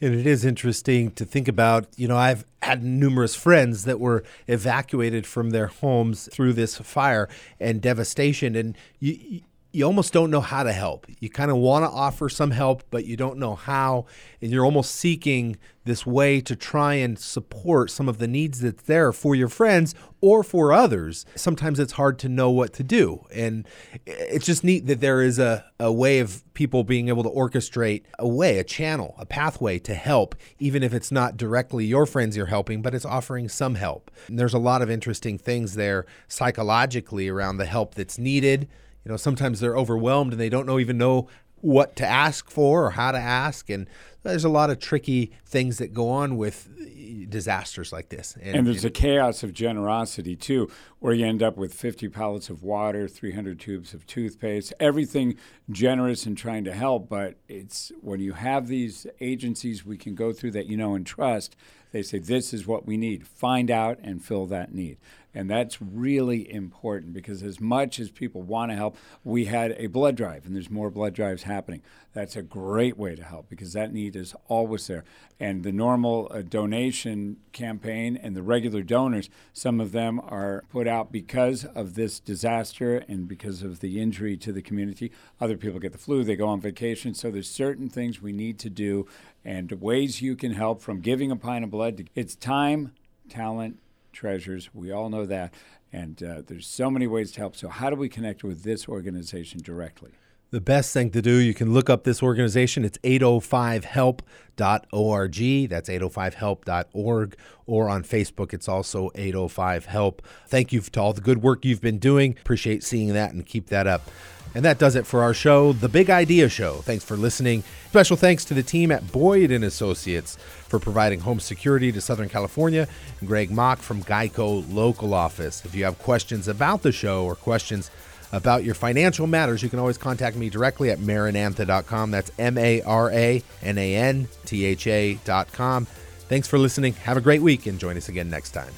And 0.00 0.14
it 0.14 0.26
is 0.26 0.44
interesting 0.44 1.12
to 1.12 1.24
think 1.24 1.48
about. 1.48 1.86
You 1.96 2.08
know, 2.08 2.16
I've 2.16 2.44
had 2.62 2.82
numerous 2.82 3.34
friends 3.34 3.84
that 3.84 4.00
were 4.00 4.24
evacuated 4.46 5.26
from 5.26 5.50
their 5.50 5.68
homes 5.68 6.28
through 6.32 6.54
this 6.54 6.76
fire 6.78 7.28
and 7.60 7.80
devastation, 7.80 8.56
and 8.56 8.76
you 8.98 9.42
you 9.74 9.84
almost 9.84 10.12
don't 10.12 10.30
know 10.30 10.40
how 10.40 10.62
to 10.62 10.72
help. 10.72 11.04
You 11.18 11.28
kind 11.28 11.50
of 11.50 11.56
want 11.56 11.84
to 11.84 11.90
offer 11.90 12.28
some 12.28 12.52
help, 12.52 12.84
but 12.90 13.06
you 13.06 13.16
don't 13.16 13.38
know 13.38 13.56
how. 13.56 14.06
And 14.40 14.52
you're 14.52 14.64
almost 14.64 14.94
seeking 14.94 15.56
this 15.82 16.06
way 16.06 16.40
to 16.42 16.54
try 16.54 16.94
and 16.94 17.18
support 17.18 17.90
some 17.90 18.08
of 18.08 18.18
the 18.18 18.28
needs 18.28 18.60
that's 18.60 18.84
there 18.84 19.12
for 19.12 19.34
your 19.34 19.48
friends 19.48 19.92
or 20.20 20.44
for 20.44 20.72
others. 20.72 21.26
Sometimes 21.34 21.80
it's 21.80 21.94
hard 21.94 22.20
to 22.20 22.28
know 22.28 22.50
what 22.50 22.72
to 22.74 22.84
do. 22.84 23.26
And 23.34 23.66
it's 24.06 24.46
just 24.46 24.62
neat 24.62 24.86
that 24.86 25.00
there 25.00 25.20
is 25.20 25.40
a, 25.40 25.64
a 25.80 25.92
way 25.92 26.20
of 26.20 26.44
people 26.54 26.84
being 26.84 27.08
able 27.08 27.24
to 27.24 27.30
orchestrate 27.30 28.04
a 28.20 28.28
way, 28.28 28.60
a 28.60 28.64
channel, 28.64 29.16
a 29.18 29.26
pathway 29.26 29.80
to 29.80 29.94
help, 29.94 30.36
even 30.60 30.84
if 30.84 30.94
it's 30.94 31.10
not 31.10 31.36
directly 31.36 31.84
your 31.84 32.06
friends 32.06 32.36
you're 32.36 32.46
helping, 32.46 32.80
but 32.80 32.94
it's 32.94 33.04
offering 33.04 33.48
some 33.48 33.74
help. 33.74 34.12
And 34.28 34.38
there's 34.38 34.54
a 34.54 34.58
lot 34.58 34.82
of 34.82 34.90
interesting 34.90 35.36
things 35.36 35.74
there 35.74 36.06
psychologically 36.28 37.28
around 37.28 37.56
the 37.56 37.66
help 37.66 37.96
that's 37.96 38.18
needed 38.18 38.68
you 39.04 39.10
know 39.10 39.16
sometimes 39.16 39.60
they're 39.60 39.76
overwhelmed 39.76 40.32
and 40.32 40.40
they 40.40 40.48
don't 40.48 40.66
know 40.66 40.78
even 40.78 40.98
know 40.98 41.28
what 41.60 41.96
to 41.96 42.06
ask 42.06 42.50
for 42.50 42.86
or 42.86 42.90
how 42.90 43.10
to 43.10 43.18
ask 43.18 43.70
and 43.70 43.88
there's 44.24 44.44
a 44.44 44.48
lot 44.48 44.70
of 44.70 44.78
tricky 44.78 45.32
things 45.44 45.78
that 45.78 45.92
go 45.92 46.08
on 46.08 46.36
with 46.36 46.68
eh, 46.80 47.26
disasters 47.28 47.92
like 47.92 48.08
this. 48.08 48.36
And, 48.42 48.56
and 48.56 48.66
there's 48.66 48.84
a 48.84 48.90
chaos 48.90 49.42
of 49.42 49.52
generosity 49.52 50.34
too 50.34 50.70
where 50.98 51.12
you 51.12 51.26
end 51.26 51.42
up 51.42 51.56
with 51.56 51.74
50 51.74 52.08
pallets 52.08 52.48
of 52.48 52.62
water 52.62 53.06
300 53.06 53.60
tubes 53.60 53.94
of 53.94 54.06
toothpaste 54.06 54.72
everything 54.80 55.36
generous 55.70 56.26
and 56.26 56.36
trying 56.36 56.64
to 56.64 56.72
help 56.72 57.08
but 57.08 57.36
it's 57.48 57.92
when 58.00 58.20
you 58.20 58.32
have 58.32 58.66
these 58.66 59.06
agencies 59.20 59.84
we 59.84 59.98
can 59.98 60.14
go 60.14 60.32
through 60.32 60.50
that 60.52 60.66
you 60.66 60.76
know 60.76 60.94
and 60.94 61.06
trust 61.06 61.54
they 61.94 62.02
say 62.02 62.18
this 62.18 62.52
is 62.52 62.66
what 62.66 62.84
we 62.84 62.96
need 62.96 63.24
find 63.24 63.70
out 63.70 63.98
and 64.02 64.22
fill 64.22 64.46
that 64.46 64.74
need 64.74 64.98
and 65.34 65.50
that's 65.50 65.82
really 65.82 66.50
important 66.50 67.12
because, 67.12 67.42
as 67.42 67.60
much 67.60 67.98
as 67.98 68.10
people 68.10 68.42
want 68.42 68.70
to 68.70 68.76
help, 68.76 68.96
we 69.24 69.46
had 69.46 69.72
a 69.72 69.88
blood 69.88 70.14
drive, 70.14 70.46
and 70.46 70.54
there's 70.54 70.70
more 70.70 70.90
blood 70.90 71.12
drives 71.12 71.42
happening. 71.42 71.82
That's 72.12 72.36
a 72.36 72.42
great 72.42 72.96
way 72.96 73.16
to 73.16 73.24
help 73.24 73.48
because 73.48 73.72
that 73.72 73.92
need 73.92 74.14
is 74.14 74.36
always 74.46 74.86
there. 74.86 75.02
And 75.40 75.64
the 75.64 75.72
normal 75.72 76.28
uh, 76.30 76.42
donation 76.42 77.38
campaign 77.50 78.16
and 78.16 78.36
the 78.36 78.42
regular 78.44 78.82
donors, 78.82 79.28
some 79.52 79.80
of 79.80 79.90
them 79.90 80.20
are 80.20 80.62
put 80.70 80.86
out 80.86 81.10
because 81.10 81.64
of 81.64 81.96
this 81.96 82.20
disaster 82.20 82.98
and 83.08 83.26
because 83.26 83.64
of 83.64 83.80
the 83.80 84.00
injury 84.00 84.36
to 84.36 84.52
the 84.52 84.62
community. 84.62 85.10
Other 85.40 85.56
people 85.56 85.80
get 85.80 85.90
the 85.90 85.98
flu, 85.98 86.22
they 86.22 86.36
go 86.36 86.46
on 86.46 86.60
vacation. 86.60 87.14
So, 87.14 87.32
there's 87.32 87.50
certain 87.50 87.88
things 87.88 88.22
we 88.22 88.32
need 88.32 88.60
to 88.60 88.70
do 88.70 89.08
and 89.44 89.70
ways 89.72 90.22
you 90.22 90.36
can 90.36 90.52
help 90.52 90.80
from 90.80 91.00
giving 91.00 91.30
a 91.30 91.36
pint 91.36 91.64
of 91.64 91.70
blood. 91.70 91.98
To, 91.98 92.04
it's 92.14 92.34
time, 92.34 92.92
talent, 93.28 93.78
treasures. 94.12 94.70
We 94.72 94.90
all 94.90 95.10
know 95.10 95.26
that. 95.26 95.52
And 95.92 96.22
uh, 96.22 96.40
there's 96.46 96.66
so 96.66 96.90
many 96.90 97.06
ways 97.06 97.32
to 97.32 97.40
help. 97.40 97.54
So, 97.54 97.68
how 97.68 97.90
do 97.90 97.96
we 97.96 98.08
connect 98.08 98.42
with 98.42 98.62
this 98.64 98.88
organization 98.88 99.60
directly? 99.62 100.12
The 100.50 100.60
best 100.60 100.92
thing 100.92 101.10
to 101.10 101.20
do, 101.20 101.38
you 101.38 101.52
can 101.52 101.72
look 101.72 101.90
up 101.90 102.04
this 102.04 102.22
organization. 102.22 102.84
It's 102.84 102.98
805help.org. 102.98 105.68
That's 105.68 105.88
805help.org. 105.88 107.36
Or 107.66 107.88
on 107.88 108.04
Facebook, 108.04 108.54
it's 108.54 108.68
also 108.68 109.10
805help. 109.16 110.20
Thank 110.46 110.72
you 110.72 110.80
to 110.80 111.00
all 111.00 111.12
the 111.12 111.20
good 111.20 111.42
work 111.42 111.64
you've 111.64 111.80
been 111.80 111.98
doing. 111.98 112.36
Appreciate 112.40 112.84
seeing 112.84 113.12
that 113.14 113.32
and 113.32 113.44
keep 113.44 113.70
that 113.70 113.88
up. 113.88 114.08
And 114.54 114.64
that 114.64 114.78
does 114.78 114.94
it 114.94 115.06
for 115.06 115.22
our 115.22 115.34
show, 115.34 115.72
The 115.72 115.88
Big 115.88 116.10
Idea 116.10 116.48
Show. 116.48 116.76
Thanks 116.82 117.04
for 117.04 117.16
listening. 117.16 117.64
Special 117.88 118.16
thanks 118.16 118.44
to 118.46 118.54
the 118.54 118.62
team 118.62 118.92
at 118.92 119.10
Boyd 119.10 119.50
and 119.50 119.64
Associates 119.64 120.36
for 120.68 120.78
providing 120.78 121.20
home 121.20 121.40
security 121.40 121.90
to 121.92 122.00
Southern 122.00 122.28
California, 122.28 122.88
and 123.20 123.28
Greg 123.28 123.50
Mauk 123.50 123.78
from 123.78 124.02
Geico 124.02 124.64
Local 124.72 125.14
Office. 125.14 125.64
If 125.64 125.74
you 125.74 125.84
have 125.84 125.98
questions 125.98 126.48
about 126.48 126.82
the 126.82 126.92
show 126.92 127.24
or 127.24 127.34
questions 127.34 127.90
about 128.32 128.64
your 128.64 128.74
financial 128.74 129.26
matters, 129.26 129.62
you 129.62 129.68
can 129.68 129.78
always 129.78 129.98
contact 129.98 130.36
me 130.36 130.50
directly 130.50 130.90
at 130.90 130.98
maranantha.com. 130.98 132.10
That's 132.10 132.32
M 132.38 132.58
A 132.58 132.82
R 132.82 133.10
A 133.12 133.42
N 133.62 133.78
A 133.78 133.96
N 133.96 134.28
T 134.44 134.64
H 134.64 134.86
A.com. 134.86 135.86
Thanks 136.28 136.48
for 136.48 136.58
listening. 136.58 136.94
Have 136.94 137.16
a 137.16 137.20
great 137.20 137.42
week 137.42 137.66
and 137.66 137.78
join 137.78 137.96
us 137.96 138.08
again 138.08 138.28
next 138.28 138.50
time. 138.50 138.72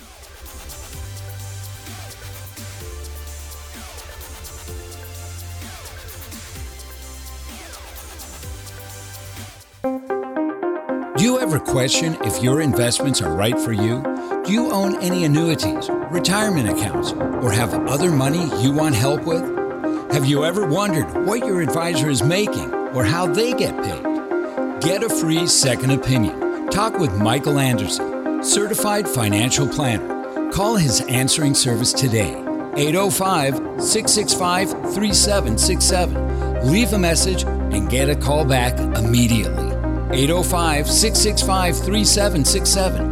Ever 11.57 11.64
question 11.64 12.16
if 12.23 12.42
your 12.42 12.61
investments 12.61 13.23
are 13.23 13.35
right 13.35 13.59
for 13.59 13.73
you? 13.73 14.03
Do 14.45 14.53
you 14.53 14.71
own 14.73 15.03
any 15.03 15.25
annuities, 15.25 15.88
retirement 16.11 16.69
accounts, 16.69 17.12
or 17.12 17.51
have 17.51 17.73
other 17.88 18.11
money 18.11 18.45
you 18.62 18.73
want 18.73 18.95
help 18.95 19.23
with? 19.25 19.42
Have 20.12 20.27
you 20.27 20.45
ever 20.45 20.66
wondered 20.66 21.07
what 21.27 21.38
your 21.38 21.62
advisor 21.62 22.11
is 22.11 22.23
making 22.23 22.71
or 22.95 23.05
how 23.05 23.27
they 23.27 23.55
get 23.55 23.75
paid? 23.83 24.83
Get 24.83 25.03
a 25.03 25.09
free 25.09 25.47
second 25.47 25.92
opinion. 25.92 26.69
Talk 26.69 26.99
with 26.99 27.16
Michael 27.16 27.59
Anderson, 27.59 28.45
certified 28.45 29.09
financial 29.09 29.66
planner. 29.66 30.51
Call 30.53 30.77
his 30.77 31.01
answering 31.09 31.55
service 31.55 31.92
today, 31.92 32.35
805 32.77 33.55
665 33.83 34.71
3767. 34.95 36.71
Leave 36.71 36.92
a 36.92 36.99
message 36.99 37.45
and 37.45 37.88
get 37.88 38.11
a 38.11 38.16
call 38.16 38.45
back 38.45 38.79
immediately. 38.99 39.65
805 40.12 40.87
665 40.88 41.81
3767 41.81 43.06